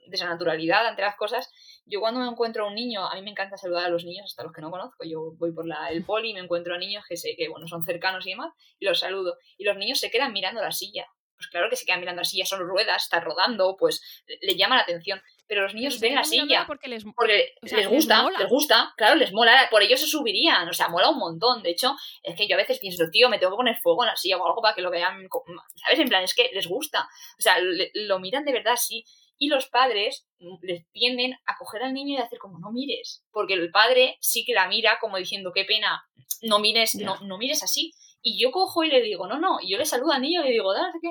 [0.06, 1.50] de esa naturalidad ante las cosas.
[1.86, 4.26] Yo cuando me encuentro a un niño, a mí me encanta saludar a los niños,
[4.26, 5.04] hasta los que no conozco.
[5.04, 7.66] Yo voy por la, el poli y me encuentro a niños que sé que bueno,
[7.66, 9.38] son cercanos y demás, y los saludo.
[9.56, 11.06] Y los niños se quedan mirando la silla.
[11.36, 14.02] Pues claro que se quedan mirando la silla, son ruedas, está rodando, pues
[14.42, 15.22] le llama la atención.
[15.50, 19.32] Pero los niños ven la silla porque les, porque les gusta, les, gusta, claro, les
[19.32, 21.60] mola, por ellos se subirían, o sea, mola un montón.
[21.64, 24.10] De hecho, es que yo a veces pienso, tío, me tengo que poner fuego en
[24.10, 25.28] la silla o algo para que lo vean,
[25.74, 25.98] ¿sabes?
[25.98, 27.08] En plan, es que les gusta.
[27.36, 29.04] O sea, lo miran de verdad así.
[29.38, 33.24] Y los padres mm, les tienden a coger al niño y hacer como no mires,
[33.32, 36.00] porque el padre sí que la mira como diciendo qué pena,
[36.42, 37.92] no mires, no, no mires así.
[38.22, 40.44] Y yo cojo y le digo, no, no, y yo le saludo al niño y
[40.44, 41.08] le digo, dale, qué,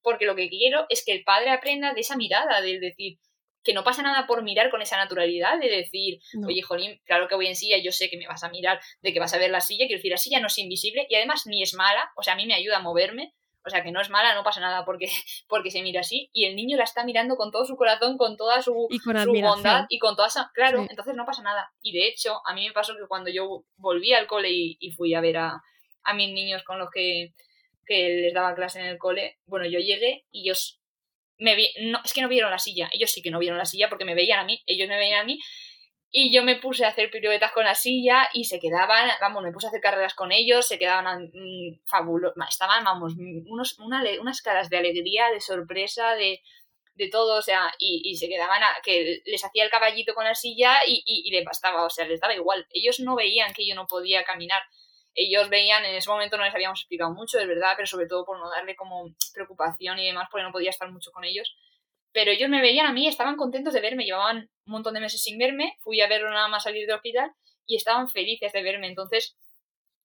[0.00, 3.18] porque lo que quiero es que el padre aprenda de esa mirada, de decir,
[3.62, 7.34] que no pasa nada por mirar con esa naturalidad, de decir, oye, Jolín, claro que
[7.34, 9.50] voy en silla, yo sé que me vas a mirar, de que vas a ver
[9.50, 12.22] la silla, quiero decir, la silla no es invisible y además ni es mala, o
[12.22, 13.34] sea, a mí me ayuda a moverme,
[13.64, 15.06] o sea, que no es mala, no pasa nada porque,
[15.48, 16.30] porque se mira así.
[16.32, 18.88] Y el niño la está mirando con todo su corazón, con toda su,
[19.42, 20.50] bondad y con toda esa...
[20.52, 21.72] Claro, entonces no pasa nada.
[21.80, 25.14] Y de hecho, a mí me pasó que cuando yo volví al cole y, fui
[25.14, 25.62] a ver a,
[26.02, 27.34] a, mis niños con los que,
[27.86, 30.81] que les daba clase en el cole, bueno, yo llegué y ellos
[32.04, 32.88] es que no vieron la silla.
[32.92, 34.62] Ellos sí que no vieron la silla porque me veían a mí.
[34.66, 35.38] Ellos me veían a mí
[36.14, 39.50] y yo me puse a hacer piruetas con la silla y se quedaban, vamos, me
[39.50, 43.14] puse a hacer carreras con ellos, se quedaban mm, fabulosos, estaban, vamos,
[43.46, 46.42] unos, unas caras de alegría, de sorpresa, de,
[46.96, 50.24] de todo, o sea, y, y, se quedaban a, que les hacía el caballito con
[50.24, 52.66] la silla y, y, y les bastaba, o sea, les daba igual.
[52.74, 54.60] Ellos no veían que yo no podía caminar.
[55.14, 58.24] Ellos veían, en ese momento no les habíamos explicado mucho, es verdad, pero sobre todo
[58.24, 61.54] por no darle como preocupación y demás, porque no podía estar mucho con ellos
[62.12, 65.22] pero ellos me veían a mí, estaban contentos de verme, llevaban un montón de meses
[65.22, 67.32] sin verme, fui a verlo nada más salir del hospital
[67.66, 68.86] y estaban felices de verme.
[68.86, 69.36] Entonces,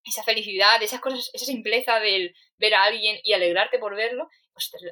[0.03, 4.29] esa felicidad, esas cosas, esa simpleza del ver a alguien y alegrarte por verlo,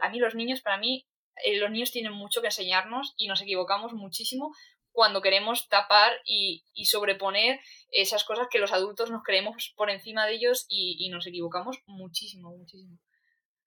[0.01, 1.07] a mí los niños, para mí,
[1.43, 4.53] eh, los niños tienen mucho que enseñarnos y nos equivocamos muchísimo
[4.95, 7.59] cuando queremos tapar y, sobreponer
[7.91, 11.83] esas cosas que los adultos nos creemos por encima de ellos y, y nos equivocamos
[11.85, 12.97] muchísimo, muchísimo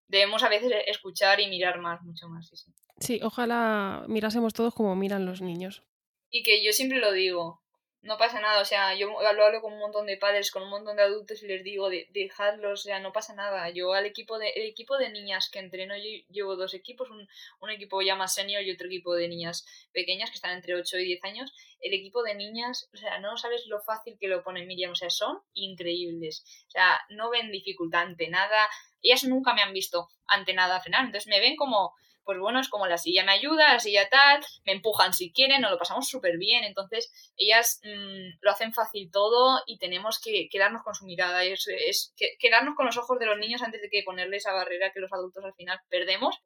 [0.09, 2.49] debemos a veces escuchar y mirar más, mucho más.
[2.49, 2.73] Sí, sí.
[2.99, 5.83] sí, ojalá mirásemos todos como miran los niños.
[6.31, 7.63] Y que yo siempre lo digo,
[8.03, 10.71] no pasa nada, o sea, yo lo hablo con un montón de padres, con un
[10.71, 13.71] montón de adultos y les digo, de, dejadlos, o sea, no pasa nada.
[13.71, 17.29] Yo al equipo de, el equipo de niñas que entreno, yo llevo dos equipos, un,
[17.61, 20.99] un equipo ya más senior y otro equipo de niñas pequeñas que están entre 8
[20.99, 21.53] y 10 años.
[21.81, 24.97] El equipo de niñas, o sea, no sabes lo fácil que lo pone Miriam, o
[24.97, 26.45] sea, son increíbles.
[26.69, 28.69] O sea, no ven dificultad ante nada,
[29.03, 31.95] ellas nunca me han visto ante nada frenar, entonces me ven como
[32.29, 35.63] pues bueno, es como la silla me ayuda, la silla tal, me empujan si quieren,
[35.63, 36.63] nos lo pasamos súper bien.
[36.63, 41.67] Entonces, ellas mm, lo hacen fácil todo y tenemos que quedarnos con su mirada, es,
[41.69, 45.01] es quedarnos con los ojos de los niños antes de que ponerle esa barrera que
[45.01, 46.39] los adultos al final perdemos.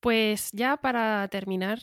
[0.00, 1.78] Pues ya para terminar,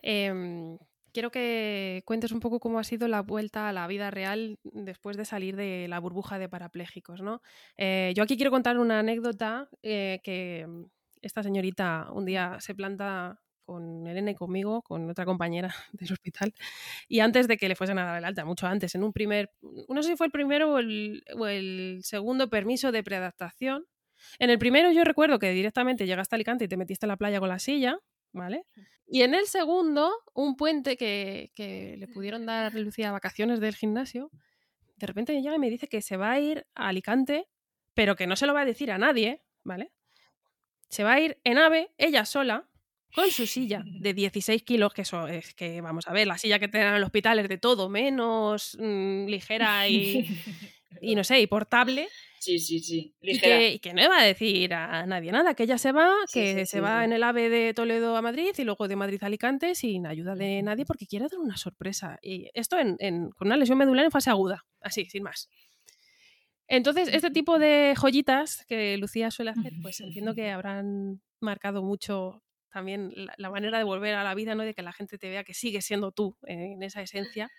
[0.00, 0.78] em,
[1.12, 5.16] quiero que cuentes un poco cómo ha sido la vuelta a la vida real después
[5.16, 7.42] de salir de la burbuja de parapléjicos, ¿no?
[7.76, 10.68] Eh, yo aquí quiero contar una anécdota eh, que
[11.22, 16.52] esta señorita un día se planta con Elena y conmigo, con otra compañera del hospital,
[17.08, 19.50] y antes de que le fuesen a dar el alta, mucho antes, en un primer,
[19.88, 23.86] no sé si fue el primero o el, segundo permiso de preadaptación.
[24.38, 27.16] En el primero yo recuerdo que directamente llegaste a Alicante y te metiste en la
[27.16, 27.98] playa con la silla,
[28.32, 28.66] ¿vale?
[29.06, 34.30] Y en el segundo, un puente que, que le pudieron dar Lucía vacaciones del gimnasio,
[34.96, 37.48] de repente llega y me dice que se va a ir a Alicante,
[37.94, 39.92] pero que no se lo va a decir a nadie, ¿vale?
[40.92, 42.68] Se va a ir en ave, ella sola,
[43.14, 46.58] con su silla de 16 kilos, que eso es que, vamos a ver, la silla
[46.58, 50.28] que tienen en el hospital es de todo menos mm, ligera y,
[51.00, 52.08] y, no sé, y portable.
[52.40, 53.14] Sí, sí, sí.
[53.22, 56.66] Y que, que, no iba a decir a nadie nada, que ella se va, que
[56.66, 59.74] se va en el AVE de Toledo a Madrid y luego de Madrid a Alicante
[59.74, 62.18] sin ayuda de nadie porque quiere dar una sorpresa.
[62.20, 65.48] Y esto en, con una lesión medular en fase aguda, así, sin más.
[66.72, 72.42] Entonces, este tipo de joyitas que Lucía suele hacer, pues entiendo que habrán marcado mucho
[72.70, 74.62] también la, manera de volver a la vida, ¿no?
[74.62, 77.50] De que la gente te vea que sigues siendo tú en esa esencia,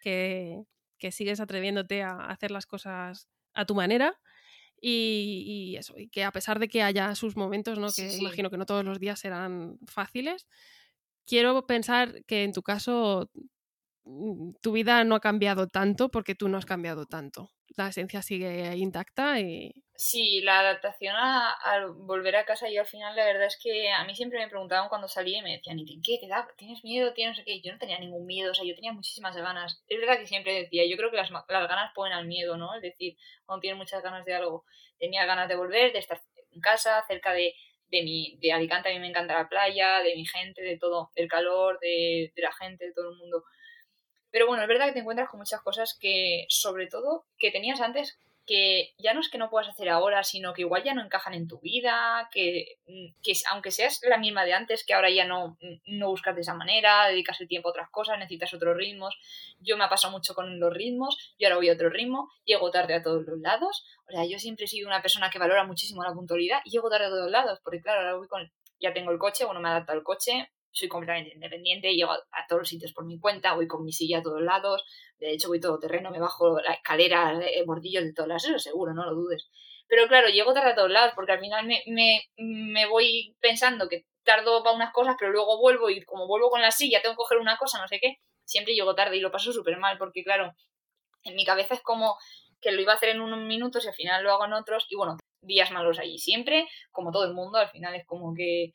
[0.00, 0.62] que,
[0.96, 4.18] que sigues atreviéndote a hacer las cosas a tu manera.
[4.80, 7.88] Y, eso, y que a pesar de que haya sus momentos, ¿no?
[7.94, 10.46] que imagino que no todos los días serán fáciles,
[11.26, 13.30] quiero pensar que en tu caso
[14.04, 17.50] mm, tu vida no ha cambiado tanto porque tú no has cambiado tanto.
[17.76, 23.14] La esencia sigue intacta y, Sí, la adaptación al volver a casa, yo al final
[23.14, 26.00] la verdad es que a mí siempre me preguntaban cuando salía y me decían, ¿y
[26.02, 26.48] qué te da?
[26.56, 27.12] ¿Tienes miedo?
[27.14, 27.60] ¿Tienes qué?
[27.60, 29.84] Yo no tenía ningún miedo, o sea, yo tenía muchísimas ganas.
[29.86, 32.74] Es verdad que siempre decía, yo creo que las, las ganas ponen al miedo, ¿no?
[32.74, 33.16] Es decir,
[33.46, 34.64] cuando tienes muchas ganas de algo,
[34.98, 36.20] tenía ganas de volver, de estar
[36.50, 37.54] en casa, cerca de,
[37.86, 41.12] de, mi, de Alicante, a mí me encanta la playa, de mi gente, de todo,
[41.14, 43.44] del calor, de, de la gente, de todo el mundo.
[44.34, 47.80] Pero bueno, es verdad que te encuentras con muchas cosas que, sobre todo, que tenías
[47.80, 51.04] antes que ya no es que no puedas hacer ahora, sino que igual ya no
[51.04, 55.08] encajan en tu vida, que, mm, que aunque seas la misma de antes, que ahora
[55.08, 58.52] ya no, mm, no buscas de esa manera, dedicas el tiempo a otras cosas, necesitas
[58.52, 59.16] otros ritmos.
[59.60, 62.72] Yo me ha pasado mucho con los ritmos, yo ahora voy a otro ritmo, llego
[62.72, 63.84] tarde a todos los lados.
[64.08, 66.90] O sea, yo siempre he sido una persona que valora muchísimo la puntualidad y llego
[66.90, 69.68] tarde a todos lados, porque claro, ahora voy con, ya tengo el coche, bueno, me
[69.68, 73.68] adapto al coche, soy completamente independiente, llego a, todos los sitios por mi cuenta, voy
[73.68, 74.84] con mi silla a todos lados,
[75.18, 78.58] de hecho voy todo terreno, me bajo la escalera, eh, bordillos de todas las, eso
[78.58, 79.48] seguro, no lo dudes.
[79.86, 83.88] Pero claro, llego tarde a todos lados porque al final me, me, me voy pensando
[83.88, 87.14] que tardo para unas cosas, pero luego vuelvo y como vuelvo con la silla, tengo
[87.14, 89.96] que coger una cosa, no sé qué, siempre llego tarde y lo paso súper mal
[89.96, 90.52] porque claro,
[91.22, 92.16] en mi cabeza es como
[92.60, 94.86] que lo iba a hacer en unos minutos y al final lo hago en otros
[94.88, 98.72] y bueno, días malos allí siempre, como todo el mundo, al final es como que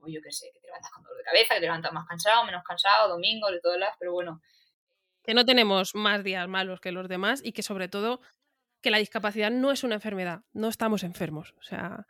[0.00, 2.06] o yo qué sé, que te levantas con dolor de cabeza, que te levantas más
[2.06, 4.40] cansado, menos cansado, domingo, de todas las, pero bueno.
[5.22, 8.20] Que no tenemos más días malos que los demás y que sobre todo
[8.80, 12.06] que la discapacidad no es una enfermedad, no estamos enfermos, o sea,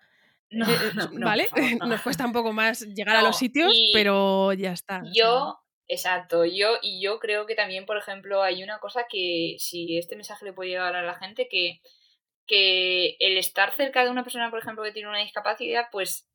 [0.51, 1.49] no, eh, eh, no, ¿vale?
[1.87, 5.03] Nos cuesta un poco más llegar a los sitios, pero ya está.
[5.15, 9.99] Yo, exacto, yo y yo creo que también, por ejemplo, hay una cosa que si
[9.99, 11.81] este mensaje le puede llegar a la gente que
[12.49, 16.27] que el estar cerca de una persona, por ejemplo, que tiene una discapacidad, pues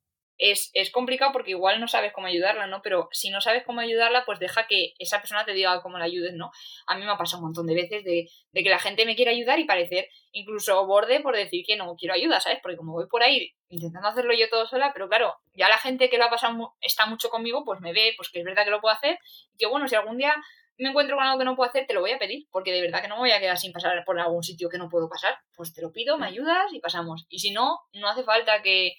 [0.51, 2.81] es, es, complicado porque igual no sabes cómo ayudarla, ¿no?
[2.81, 6.05] Pero si no sabes cómo ayudarla, pues deja que esa persona te diga cómo la
[6.05, 6.51] ayudes, ¿no?
[6.85, 9.15] A mí me ha pasado un montón de veces de, de que la gente me
[9.15, 12.59] quiere ayudar y parecer incluso borde por decir que no quiero ayuda, ¿sabes?
[12.61, 16.09] Porque como voy por ahí intentando hacerlo yo todo sola, pero claro, ya la gente
[16.09, 18.71] que lo ha pasado está mucho conmigo, pues me ve, pues que es verdad que
[18.71, 19.17] lo puedo hacer
[19.53, 20.35] y que bueno, si algún día
[20.77, 22.81] me encuentro con algo que no puedo hacer, te lo voy a pedir, porque de
[22.81, 25.07] verdad que no me voy a quedar sin pasar por algún sitio que no puedo
[25.07, 27.25] pasar, pues te lo pido, me ayudas y pasamos.
[27.29, 28.93] Y si no, no hace falta que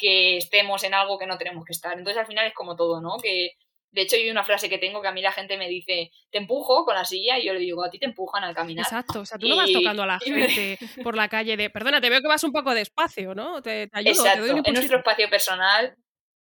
[0.00, 1.96] que estemos en algo que no tenemos que estar.
[1.96, 3.18] Entonces al final es como todo, ¿no?
[3.22, 3.50] Que
[3.92, 6.38] de hecho hay una frase que tengo que a mí la gente me dice, te
[6.38, 8.84] empujo con la silla y yo le digo, a ti te empujan al caminar.
[8.84, 12.00] Exacto, o sea, tú no vas tocando a la gente por la calle de, perdona,
[12.00, 13.60] te veo que vas un poco despacio, ¿no?
[13.60, 15.96] Te, te ayudo, Exacto, te doy un en nuestro espacio personal,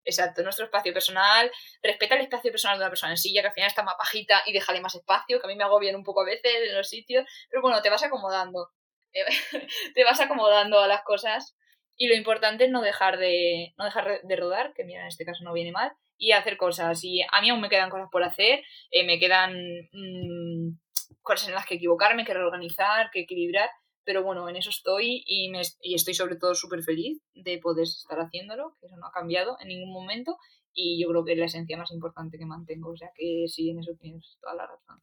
[0.04, 1.50] exacto, nuestro espacio personal,
[1.82, 4.52] respeta el espacio personal de una persona en silla, que al final está más y
[4.52, 7.24] déjale más espacio, que a mí me agobian un poco a veces en los sitios,
[7.48, 8.70] pero bueno, te vas acomodando,
[9.94, 11.56] te vas acomodando a las cosas
[11.96, 15.24] y lo importante es no dejar de, no dejar de rodar, que mira, en este
[15.24, 17.02] caso no viene mal, y hacer cosas.
[17.04, 19.54] Y a mí aún me quedan cosas por hacer, eh, me quedan
[19.92, 20.78] mmm,
[21.22, 23.70] cosas en las que equivocarme, que reorganizar, que equilibrar,
[24.04, 27.84] pero bueno, en eso estoy y, me, y estoy sobre todo súper feliz de poder
[27.84, 30.38] estar haciéndolo, que eso no ha cambiado en ningún momento
[30.72, 33.70] y yo creo que es la esencia más importante que mantengo, o sea que sí,
[33.70, 35.02] en eso tienes toda la razón.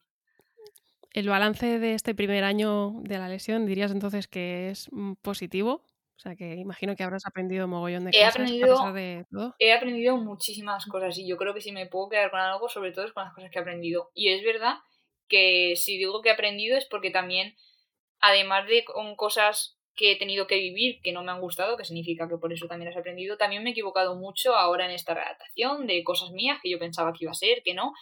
[1.12, 5.84] El balance de este primer año de la lesión, dirías entonces que es mm, positivo,
[6.16, 9.54] o sea que imagino que habrás aprendido mogollón de he cosas aprendido, a de todo.
[9.58, 12.92] He aprendido muchísimas cosas y yo creo que si me puedo quedar con algo, sobre
[12.92, 14.10] todo es con las cosas que he aprendido.
[14.14, 14.76] Y es verdad
[15.28, 17.56] que si digo que he aprendido es porque también,
[18.20, 21.84] además de con cosas que he tenido que vivir que no me han gustado, que
[21.84, 25.14] significa que por eso también has aprendido, también me he equivocado mucho ahora en esta
[25.14, 27.92] redactación de cosas mías que yo pensaba que iba a ser, que no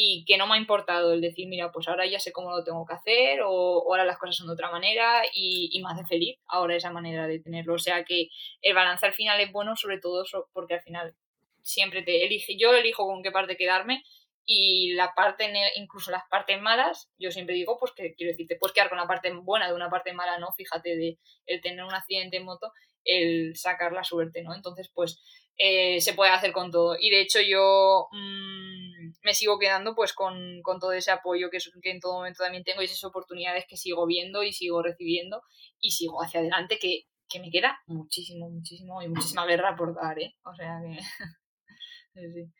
[0.00, 2.62] y que no me ha importado el decir, mira, pues ahora ya sé cómo lo
[2.62, 6.06] tengo que hacer o, ahora las cosas son de otra manera y, y, me hace
[6.06, 7.74] feliz ahora esa manera de tenerlo.
[7.74, 8.28] O sea que
[8.62, 11.16] el balance al final es bueno, sobre todo porque al final
[11.62, 14.04] siempre te elige, yo elijo con qué parte quedarme
[14.46, 18.54] y la parte, incluso las partes malas, yo siempre digo, pues que quiero decir, te
[18.54, 20.52] puedes quedar con la parte buena de una parte mala, ¿no?
[20.52, 22.72] Fíjate, de el tener un accidente en moto,
[23.04, 24.54] el sacar la suerte, ¿no?
[24.54, 25.20] Entonces, pues
[25.58, 26.96] eh, se puede hacer con todo.
[26.98, 31.58] Y de hecho yo mmm, me sigo quedando pues con, con, todo ese apoyo que,
[31.82, 35.42] que en todo momento también tengo y esas oportunidades que sigo viendo y sigo recibiendo
[35.80, 40.18] y sigo hacia adelante que, que me queda muchísimo, muchísimo y muchísima guerra por dar,
[40.18, 40.36] ¿eh?
[40.44, 40.98] O sea que...
[42.34, 42.52] sí.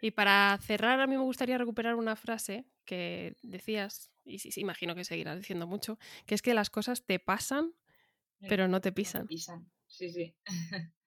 [0.00, 4.60] Y para cerrar, a mí me gustaría recuperar una frase que decías, y sí, sí,
[4.60, 7.72] imagino que seguirás diciendo mucho, que es que las cosas te pasan,
[8.46, 9.22] pero no te pisan.
[9.22, 10.34] No te pisan, sí, sí.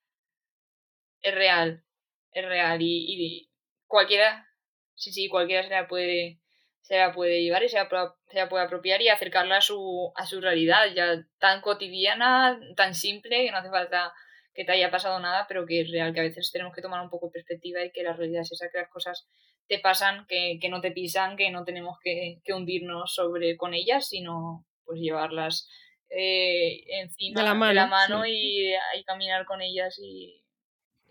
[1.29, 1.83] es real,
[2.31, 2.77] es real.
[2.81, 3.49] Y,
[3.85, 4.47] cualquiera,
[4.95, 6.39] sí, sí, cualquiera se la puede,
[6.81, 10.11] se la puede llevar y se la, se la puede apropiar y acercarla a su,
[10.15, 14.13] a su realidad, ya tan cotidiana, tan simple, que no hace falta
[14.57, 16.99] que te haya pasado nada, pero que es real, que a veces tenemos que tomar
[17.01, 19.27] un poco de perspectiva y que la realidad es esa, que las cosas
[19.67, 24.65] te pasan, que, no te pisan, que no tenemos que, hundirnos sobre con ellas, sino
[24.83, 25.69] pues llevarlas
[26.09, 28.73] eh, encima de la mano, y,
[29.05, 30.43] caminar con ellas y,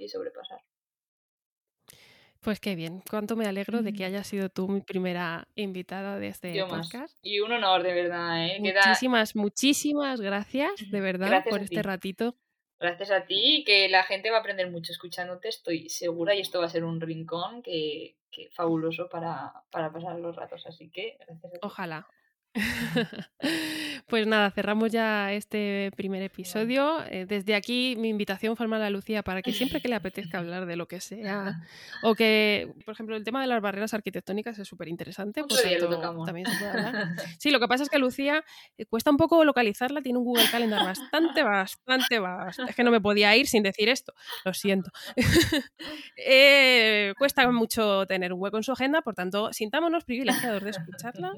[0.09, 0.62] sobrepasar.
[2.47, 6.28] Pues qué bien, cuánto me alegro de que hayas sido tú mi primera invitada de
[6.28, 7.18] este podcast.
[7.20, 8.47] Y un honor, de verdad.
[8.47, 8.61] ¿eh?
[8.61, 12.36] Muchísimas, muchísimas gracias, de verdad, por este ratito.
[12.78, 16.61] Gracias a ti, que la gente va a aprender mucho escuchándote, estoy segura, y esto
[16.61, 20.66] va a ser un rincón que, que fabuloso para, para, pasar los ratos.
[20.66, 21.59] Así que gracias a ti.
[21.62, 22.07] Ojalá,
[24.07, 27.02] pues nada, cerramos ya este primer episodio.
[27.11, 30.66] Eh, desde aquí mi invitación formal a Lucía para que siempre que le apetezca hablar
[30.66, 31.61] de lo que sea,
[32.02, 35.42] o que, por ejemplo, el tema de las barreras arquitectónicas es súper interesante.
[35.42, 35.62] Pues
[36.24, 37.07] también se puede hablar.
[37.38, 38.44] Sí, lo que pasa es que Lucía
[38.78, 42.64] eh, cuesta un poco localizarla, tiene un Google Calendar bastante, bastante vasto.
[42.64, 44.90] Es que no me podía ir sin decir esto, lo siento.
[46.16, 51.32] Eh, cuesta mucho tener un hueco en su agenda, por tanto, sintámonos privilegiados de escucharla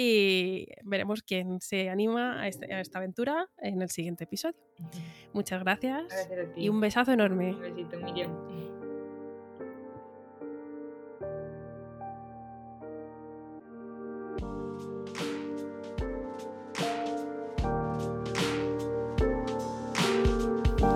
[0.00, 4.54] y veremos quién se anima este, a, esta aventura en el siguiente episodio.
[5.32, 6.04] Muchas gracias,
[6.54, 7.52] y un besazo enorme.
[7.52, 8.30] Un besito, Miriam.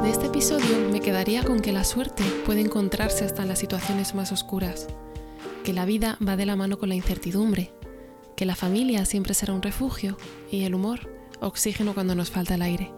[0.04, 4.14] De este episodio me quedaría con que la suerte puede encontrarse hasta en las situaciones
[4.14, 4.86] más oscuras,
[5.64, 7.72] que la vida va de la mano con la incertidumbre
[8.36, 10.16] que la familia siempre será un refugio
[10.50, 11.10] y el humor
[11.40, 12.92] oxígeno cuando nos falta el aire.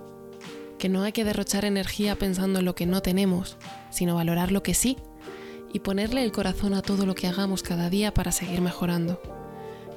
[0.78, 3.56] Que no hay que derrochar energía pensando en lo que no tenemos,
[3.90, 4.98] sino valorar lo que sí
[5.72, 9.20] y ponerle el corazón a todo lo que hagamos cada día para seguir mejorando.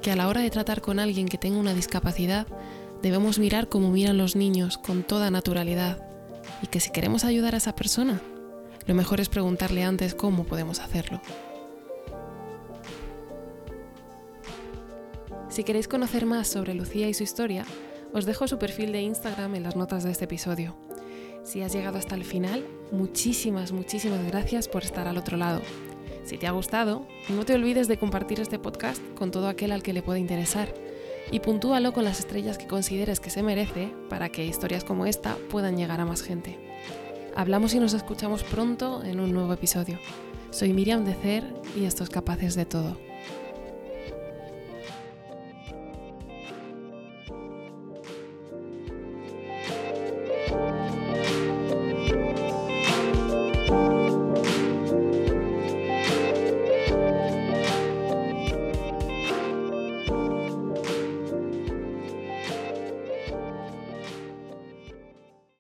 [0.02, 2.48] Que a la hora de tratar con alguien que tenga una discapacidad,
[3.02, 6.04] debemos mirar como miran los niños con toda naturalidad
[6.62, 8.22] y que si queremos ayudar a esa persona,
[8.86, 11.22] lo mejor es preguntarle antes cómo podemos hacerlo.
[15.58, 17.66] Si queréis conocer más sobre Lucía y su historia,
[18.14, 20.78] os dejo su perfil de Instagram en las notas de este episodio.
[21.43, 25.62] Si has llegado hasta el final, muchísimas, muchísimas gracias por estar al otro lado.
[26.26, 29.82] Si te ha gustado, no te olvides de compartir este podcast con todo aquel al
[29.82, 30.72] que le pueda interesar
[31.32, 35.38] y puntúalo con las estrellas que consideres que se merece para que historias como esta
[35.49, 36.60] puedan llegar a más gente.
[37.36, 39.97] Hablamos y nos escuchamos pronto en un nuevo episodio.
[40.51, 43.07] Soy Miriam de Cer y estos Capaces de Todo.